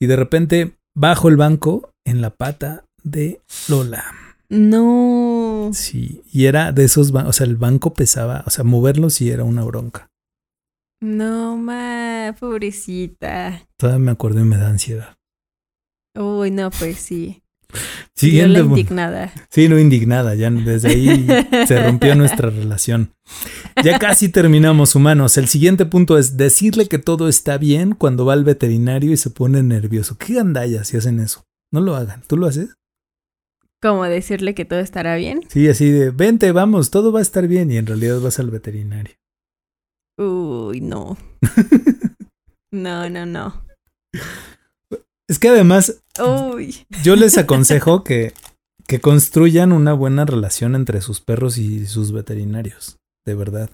Y 0.00 0.06
de 0.06 0.16
repente 0.16 0.72
bajo 0.96 1.28
el 1.28 1.36
banco 1.36 1.92
en 2.04 2.20
la 2.20 2.30
pata 2.30 2.84
de 3.04 3.40
Lola. 3.68 4.04
No. 4.48 5.70
Sí, 5.72 6.22
y 6.32 6.46
era 6.46 6.72
de 6.72 6.82
esos, 6.82 7.12
o 7.12 7.32
sea, 7.32 7.46
el 7.46 7.56
banco 7.56 7.94
pesaba, 7.94 8.42
o 8.44 8.50
sea, 8.50 8.64
moverlo 8.64 9.08
sí 9.10 9.30
era 9.30 9.44
una 9.44 9.62
bronca. 9.62 10.10
No, 11.00 11.56
ma, 11.56 12.34
pobrecita. 12.38 13.66
Todavía 13.78 14.04
me 14.04 14.10
acuerdo 14.10 14.40
y 14.40 14.44
me 14.44 14.58
da 14.58 14.68
ansiedad. 14.68 15.16
Uy, 16.14 16.50
no, 16.50 16.70
pues 16.70 16.98
sí. 16.98 17.42
Siguiente. 18.14 18.60
indignada. 18.60 19.32
Sí, 19.48 19.68
no 19.68 19.78
indignada. 19.78 20.34
Ya 20.34 20.50
desde 20.50 20.88
ahí 20.88 21.26
se 21.66 21.82
rompió 21.82 22.14
nuestra 22.14 22.50
relación. 22.50 23.14
Ya 23.82 23.98
casi 23.98 24.28
terminamos, 24.28 24.94
humanos. 24.94 25.38
El 25.38 25.48
siguiente 25.48 25.86
punto 25.86 26.18
es 26.18 26.36
decirle 26.36 26.86
que 26.86 26.98
todo 26.98 27.28
está 27.28 27.56
bien 27.56 27.94
cuando 27.94 28.26
va 28.26 28.34
al 28.34 28.44
veterinario 28.44 29.12
y 29.12 29.16
se 29.16 29.30
pone 29.30 29.62
nervioso. 29.62 30.18
¿Qué 30.18 30.34
gandallas 30.34 30.88
si 30.88 30.98
hacen 30.98 31.20
eso? 31.20 31.46
No 31.72 31.80
lo 31.80 31.96
hagan. 31.96 32.22
¿Tú 32.26 32.36
lo 32.36 32.46
haces? 32.46 32.74
¿Cómo 33.80 34.04
decirle 34.04 34.54
que 34.54 34.66
todo 34.66 34.80
estará 34.80 35.16
bien? 35.16 35.40
Sí, 35.48 35.66
así 35.68 35.90
de, 35.90 36.10
vente, 36.10 36.52
vamos, 36.52 36.90
todo 36.90 37.12
va 37.12 37.20
a 37.20 37.22
estar 37.22 37.48
bien 37.48 37.70
y 37.70 37.78
en 37.78 37.86
realidad 37.86 38.20
vas 38.20 38.38
al 38.38 38.50
veterinario. 38.50 39.14
Uy, 40.20 40.82
no. 40.82 41.16
no, 42.70 43.08
no, 43.08 43.24
no. 43.24 43.64
Es 45.26 45.38
que 45.38 45.48
además, 45.48 46.02
Uy. 46.22 46.84
yo 47.02 47.16
les 47.16 47.38
aconsejo 47.38 48.04
que, 48.04 48.34
que 48.86 49.00
construyan 49.00 49.72
una 49.72 49.94
buena 49.94 50.26
relación 50.26 50.74
entre 50.74 51.00
sus 51.00 51.22
perros 51.22 51.56
y 51.56 51.86
sus 51.86 52.12
veterinarios, 52.12 52.98
de 53.24 53.34
verdad. 53.34 53.70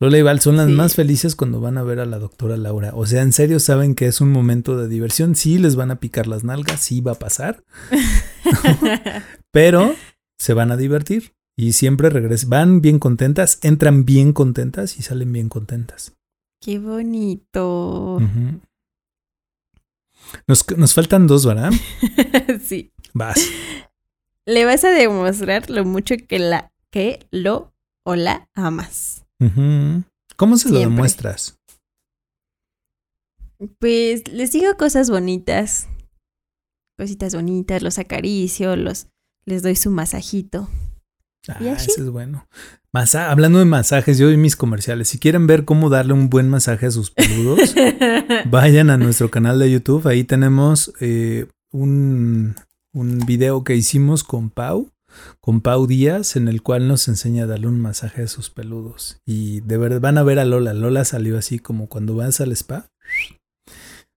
Lola 0.00 0.18
y 0.18 0.22
Val 0.22 0.40
son 0.40 0.56
las 0.56 0.68
más 0.68 0.96
felices 0.96 1.36
cuando 1.36 1.60
van 1.60 1.78
a 1.78 1.84
ver 1.84 2.00
a 2.00 2.06
la 2.06 2.18
doctora 2.18 2.56
Laura. 2.56 2.90
O 2.96 3.06
sea, 3.06 3.22
en 3.22 3.32
serio 3.32 3.60
saben 3.60 3.94
que 3.94 4.06
es 4.06 4.20
un 4.20 4.32
momento 4.32 4.76
de 4.76 4.88
diversión. 4.88 5.36
Sí, 5.36 5.58
les 5.58 5.76
van 5.76 5.92
a 5.92 6.00
picar 6.00 6.26
las 6.26 6.42
nalgas, 6.42 6.80
sí 6.80 7.00
va 7.00 7.12
a 7.12 7.20
pasar. 7.20 7.62
Pero 9.52 9.94
se 10.40 10.54
van 10.54 10.72
a 10.72 10.76
divertir. 10.76 11.34
Y 11.56 11.72
siempre 11.72 12.08
regresan, 12.10 12.50
van 12.50 12.80
bien 12.80 12.98
contentas, 12.98 13.58
entran 13.62 14.04
bien 14.04 14.32
contentas 14.32 14.98
y 14.98 15.02
salen 15.02 15.32
bien 15.32 15.48
contentas. 15.48 16.14
Qué 16.60 16.78
bonito. 16.78 18.20
nos, 20.46 20.64
nos, 20.76 20.94
faltan 20.94 21.26
dos, 21.26 21.44
¿verdad? 21.44 21.72
sí. 22.62 22.92
Vas. 23.12 23.38
Le 24.46 24.64
vas 24.64 24.84
a 24.84 24.90
demostrar 24.90 25.68
lo 25.70 25.84
mucho 25.84 26.14
que 26.28 26.38
la 26.38 26.72
que 26.90 27.26
lo 27.30 27.72
o 28.04 28.14
la 28.14 28.48
amas. 28.54 29.24
¿Cómo 30.36 30.56
se 30.56 30.70
lo 30.70 30.78
demuestras? 30.78 31.58
Pues 33.78 34.28
les 34.28 34.52
digo 34.52 34.76
cosas 34.76 35.10
bonitas. 35.10 35.88
Cositas 36.98 37.34
bonitas, 37.34 37.82
los 37.82 37.98
acaricio, 37.98 38.76
los 38.76 39.08
les 39.44 39.62
doy 39.62 39.74
su 39.74 39.90
masajito. 39.90 40.68
Ah, 41.48 41.58
eso 41.60 42.02
es 42.02 42.10
bueno. 42.10 42.46
hablando 42.92 43.58
de 43.58 43.64
masajes, 43.64 44.18
yo 44.18 44.28
vi 44.28 44.36
mis 44.36 44.54
comerciales. 44.54 45.08
Si 45.08 45.18
quieren 45.18 45.46
ver 45.46 45.64
cómo 45.64 45.90
darle 45.90 46.12
un 46.12 46.30
buen 46.30 46.48
masaje 46.48 46.86
a 46.86 46.90
sus 46.90 47.10
peludos, 47.10 47.74
vayan 48.50 48.90
a 48.90 48.96
nuestro 48.96 49.30
canal 49.30 49.58
de 49.58 49.70
YouTube. 49.70 50.06
Ahí 50.06 50.22
tenemos 50.22 50.92
eh, 51.00 51.46
un, 51.72 52.54
un 52.94 53.18
video 53.20 53.64
que 53.64 53.74
hicimos 53.74 54.22
con 54.22 54.50
Pau, 54.50 54.90
con 55.40 55.60
Pau 55.62 55.86
Díaz, 55.86 56.36
en 56.36 56.46
el 56.46 56.62
cual 56.62 56.86
nos 56.86 57.08
enseña 57.08 57.44
a 57.44 57.46
darle 57.48 57.66
un 57.66 57.80
masaje 57.80 58.22
a 58.22 58.28
sus 58.28 58.50
peludos. 58.50 59.18
Y 59.26 59.62
de 59.62 59.78
verdad 59.78 60.00
van 60.00 60.18
a 60.18 60.22
ver 60.22 60.38
a 60.38 60.44
Lola. 60.44 60.74
Lola 60.74 61.04
salió 61.04 61.36
así 61.36 61.58
como 61.58 61.88
cuando 61.88 62.14
vas 62.14 62.40
al 62.40 62.52
spa. 62.52 62.88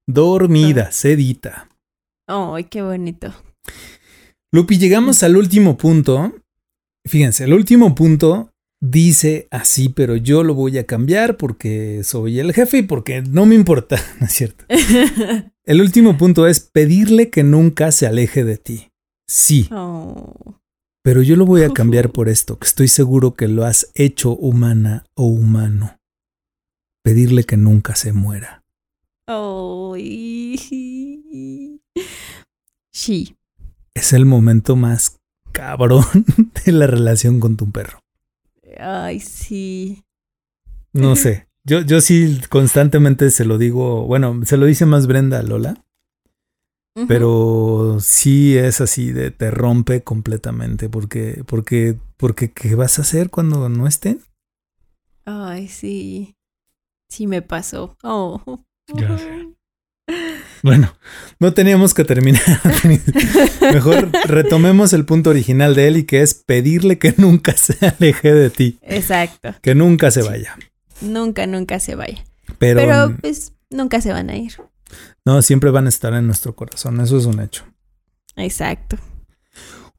Dormida, 0.08 0.92
sedita. 0.92 1.70
¡Ay, 2.28 2.66
qué 2.66 2.84
bonito! 2.84 3.34
Lupi, 4.52 4.78
llegamos 4.78 5.24
al 5.24 5.38
último 5.38 5.76
punto 5.76 6.34
Fíjense, 7.08 7.44
el 7.44 7.54
último 7.54 7.94
punto 7.94 8.52
dice 8.82 9.48
así, 9.52 9.90
pero 9.90 10.16
yo 10.16 10.44
lo 10.44 10.54
voy 10.54 10.78
a 10.78 10.86
cambiar 10.86 11.38
porque 11.38 12.04
soy 12.04 12.40
el 12.40 12.54
jefe 12.54 12.80
y 12.80 12.84
porque 12.84 13.22
no 13.22 13.46
me 13.46 13.56
importa, 13.56 13.98
¿no 14.20 14.26
es 14.26 14.34
cierto? 14.34 14.66
el 15.66 15.82
último 15.82 16.18
punto 16.18 16.48
es 16.48 16.60
pedirle 16.60 17.30
que 17.30 17.44
nunca 17.44 17.92
se 17.92 18.08
aleje 18.08 18.44
de 18.44 18.58
ti. 18.58 18.92
Sí. 19.28 19.68
Oh. 19.72 20.60
Pero 21.04 21.22
yo 21.22 21.36
lo 21.36 21.46
voy 21.46 21.64
a 21.64 21.70
cambiar 21.70 22.10
por 22.14 22.30
esto, 22.30 22.58
que 22.58 22.68
estoy 22.68 22.88
seguro 22.88 23.36
que 23.36 23.48
lo 23.48 23.66
has 23.66 23.92
hecho 23.94 24.36
humana 24.36 25.06
o 25.16 25.26
humano. 25.26 25.98
Pedirle 27.04 27.44
que 27.44 27.58
nunca 27.58 27.96
se 27.96 28.14
muera. 28.14 28.64
Oh. 29.28 29.96
Sí. 32.92 33.38
Es 33.94 34.14
el 34.14 34.26
momento 34.26 34.76
más 34.76 35.18
cabrón 35.56 36.04
de 36.66 36.72
la 36.72 36.86
relación 36.86 37.40
con 37.40 37.58
tu 37.58 37.72
perro. 37.72 38.00
Ay, 38.78 39.20
sí. 39.20 40.04
No 40.94 41.16
sé. 41.16 41.48
Yo, 41.64 41.82
yo 41.82 42.00
sí 42.02 42.42
constantemente 42.50 43.32
se 43.32 43.46
lo 43.46 43.58
digo, 43.58 44.06
bueno, 44.06 44.42
se 44.46 44.58
lo 44.58 44.68
dice 44.68 44.86
más 44.86 45.08
Brenda 45.08 45.40
a 45.40 45.44
Lola. 45.44 45.82
Pero 47.10 47.98
sí 48.00 48.56
es 48.56 48.80
así 48.80 49.12
de 49.12 49.30
te 49.30 49.52
rompe 49.52 50.02
completamente 50.02 50.88
porque 50.88 51.44
porque 51.46 52.00
porque 52.16 52.54
qué 52.54 52.74
vas 52.76 53.00
a 53.00 53.02
hacer 53.02 53.30
cuando 53.30 53.68
no 53.68 53.86
estén? 53.86 54.22
Ay, 55.26 55.68
sí. 55.68 56.38
Sí 57.10 57.28
me 57.28 57.42
pasó. 57.42 57.98
Oh. 58.02 58.64
Ya 58.96 59.18
sé. 59.18 59.55
Bueno, 60.66 60.92
no 61.40 61.54
teníamos 61.54 61.94
que 61.94 62.04
terminar. 62.06 62.42
Mejor 63.72 64.10
retomemos 64.26 64.94
el 64.94 65.06
punto 65.06 65.30
original 65.30 65.76
de 65.76 65.88
él 65.88 65.98
y 65.98 66.06
que 66.06 66.24
es 66.24 66.34
pedirle 66.34 66.98
que 66.98 67.14
nunca 67.18 67.56
se 67.56 67.78
aleje 67.86 68.34
de 68.34 68.50
ti. 68.50 68.80
Exacto. 68.82 69.54
Que 69.62 69.76
nunca 69.76 70.10
se 70.10 70.24
vaya. 70.24 70.58
Nunca, 71.02 71.46
nunca 71.46 71.80
se 71.80 71.94
vaya. 71.94 72.26
Pero, 72.58 72.80
Pero 72.80 73.16
pues 73.22 73.54
nunca 73.70 74.02
se 74.02 74.12
van 74.12 74.32
a 74.32 74.38
ir. 74.38 74.54
No, 75.24 75.44
siempre 75.44 75.70
van 75.70 75.86
a 75.86 75.90
estar 75.90 76.16
en 76.16 76.26
nuestro 76.26 76.56
corazón. 76.56 77.00
Eso 77.00 77.20
es 77.20 77.26
un 77.26 77.42
hecho. 77.42 77.64
Exacto. 78.36 78.98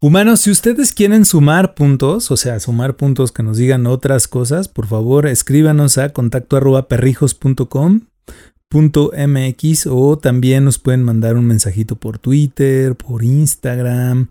Humanos, 0.01 0.41
si 0.41 0.51
ustedes 0.51 0.93
quieren 0.93 1.25
sumar 1.27 1.77
puntos, 1.77 2.33
o 2.33 2.37
sea, 2.37 2.59
sumar 2.59 2.97
puntos 2.97 3.31
que 3.31 3.45
nos 3.45 3.57
digan 3.57 3.87
otras 3.87 4.27
cosas, 4.27 4.67
por 4.67 4.89
favor 4.89 5.29
escríbanos 5.29 5.97
a 5.97 6.09
contacto 6.09 6.57
arroba 6.57 6.89
perrijos.com 6.89 8.01
.mx 8.71 9.87
o 9.87 10.19
también 10.19 10.65
nos 10.65 10.79
pueden 10.79 11.03
mandar 11.03 11.37
un 11.37 11.47
mensajito 11.47 11.97
por 11.97 12.19
Twitter, 12.19 12.97
por 12.97 13.25
Instagram, 13.25 14.29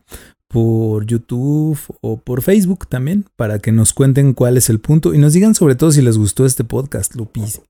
por 0.48 1.06
YouTube 1.06 1.80
o 2.02 2.18
por 2.18 2.42
Facebook 2.42 2.88
también 2.88 3.26
para 3.36 3.60
que 3.60 3.72
nos 3.72 3.94
cuenten 3.94 4.34
cuál 4.34 4.58
es 4.58 4.70
el 4.70 4.80
punto 4.80 5.14
y 5.14 5.18
nos 5.18 5.34
digan 5.34 5.56
sobre 5.56 5.76
todo 5.76 5.92
si 5.92 6.02
les 6.02 6.18
gustó 6.18 6.46
este 6.46 6.64
podcast, 6.64 7.16
Lupis. 7.16 7.62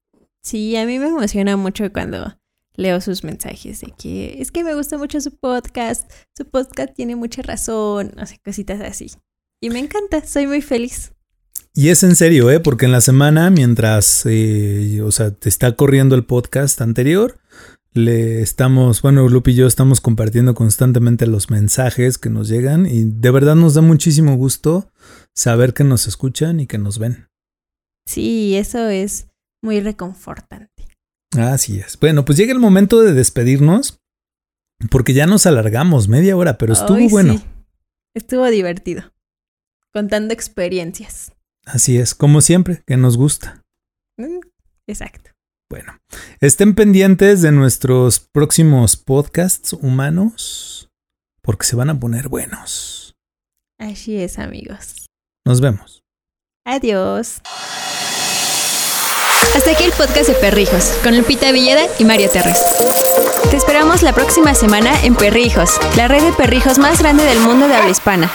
Sí, 0.43 0.75
a 0.75 0.85
mí 0.85 0.99
me 0.99 1.07
emociona 1.07 1.57
mucho 1.57 1.91
cuando 1.91 2.37
leo 2.75 3.01
sus 3.01 3.23
mensajes 3.23 3.81
de 3.81 3.93
que 3.97 4.39
es 4.39 4.51
que 4.51 4.63
me 4.63 4.75
gusta 4.75 4.97
mucho 4.97 5.19
su 5.19 5.31
podcast, 5.35 6.11
su 6.37 6.45
podcast 6.45 6.93
tiene 6.93 7.15
mucha 7.15 7.41
razón, 7.41 8.11
no 8.15 8.25
sé, 8.27 8.39
cositas 8.43 8.81
así. 8.81 9.11
Y 9.61 9.71
me 9.71 9.79
encanta, 9.79 10.23
soy 10.25 10.45
muy 10.45 10.61
feliz. 10.61 11.14
Y 11.77 11.89
es 11.89 12.03
en 12.03 12.15
serio, 12.15 12.49
¿eh? 12.49 12.61
Porque 12.61 12.85
en 12.85 12.93
la 12.93 13.01
semana, 13.01 13.49
mientras, 13.49 14.25
eh, 14.25 15.01
o 15.03 15.11
sea, 15.11 15.31
te 15.31 15.49
está 15.49 15.75
corriendo 15.75 16.15
el 16.15 16.23
podcast 16.23 16.79
anterior, 16.79 17.37
le 17.91 18.41
estamos, 18.41 19.01
bueno, 19.01 19.27
Lupi 19.27 19.51
y 19.51 19.55
yo 19.55 19.67
estamos 19.67 19.99
compartiendo 19.99 20.55
constantemente 20.55 21.27
los 21.27 21.49
mensajes 21.49 22.17
que 22.17 22.29
nos 22.29 22.47
llegan 22.47 22.85
y 22.85 23.03
de 23.03 23.29
verdad 23.29 23.55
nos 23.55 23.73
da 23.73 23.81
muchísimo 23.81 24.37
gusto 24.37 24.89
saber 25.33 25.73
que 25.73 25.83
nos 25.83 26.07
escuchan 26.07 26.61
y 26.61 26.67
que 26.67 26.77
nos 26.77 26.97
ven. 26.97 27.27
Sí, 28.05 28.55
eso 28.55 28.87
es 28.87 29.27
muy 29.61 29.81
reconfortante. 29.81 30.87
Así 31.37 31.79
es. 31.79 31.99
Bueno, 31.99 32.23
pues 32.23 32.37
llega 32.37 32.53
el 32.53 32.59
momento 32.59 33.01
de 33.01 33.13
despedirnos 33.13 33.99
porque 34.89 35.13
ya 35.13 35.25
nos 35.25 35.45
alargamos 35.45 36.07
media 36.07 36.37
hora, 36.37 36.57
pero 36.57 36.71
estuvo 36.71 37.09
bueno. 37.09 37.41
Estuvo 38.13 38.45
divertido. 38.45 39.11
Contando 39.91 40.33
experiencias. 40.33 41.33
Así 41.65 41.97
es, 41.97 42.13
como 42.13 42.41
siempre, 42.41 42.83
que 42.85 42.97
nos 42.97 43.17
gusta. 43.17 43.61
Mm, 44.17 44.39
exacto. 44.87 45.31
Bueno, 45.69 45.97
estén 46.41 46.75
pendientes 46.75 47.41
de 47.41 47.51
nuestros 47.51 48.19
próximos 48.19 48.97
podcasts 48.97 49.73
humanos 49.73 50.89
porque 51.41 51.65
se 51.65 51.75
van 51.75 51.89
a 51.89 51.99
poner 51.99 52.29
buenos. 52.29 53.15
Así 53.79 54.17
es, 54.17 54.37
amigos. 54.39 55.07
Nos 55.45 55.61
vemos. 55.61 56.03
Adiós. 56.65 57.41
Hasta 59.55 59.71
aquí 59.71 59.83
el 59.83 59.91
podcast 59.91 60.27
de 60.27 60.35
Perrijos, 60.35 60.91
con 61.03 61.17
Lupita 61.17 61.51
Villeda 61.51 61.83
y 61.97 62.05
Mario 62.05 62.29
Terres. 62.29 62.61
Te 63.49 63.57
esperamos 63.57 64.01
la 64.01 64.13
próxima 64.13 64.53
semana 64.53 64.91
en 65.03 65.15
Perrijos, 65.15 65.79
la 65.95 66.07
red 66.07 66.23
de 66.23 66.33
perrijos 66.33 66.77
más 66.77 66.99
grande 66.99 67.23
del 67.23 67.39
mundo 67.39 67.67
de 67.67 67.75
habla 67.75 67.89
hispana. 67.89 68.31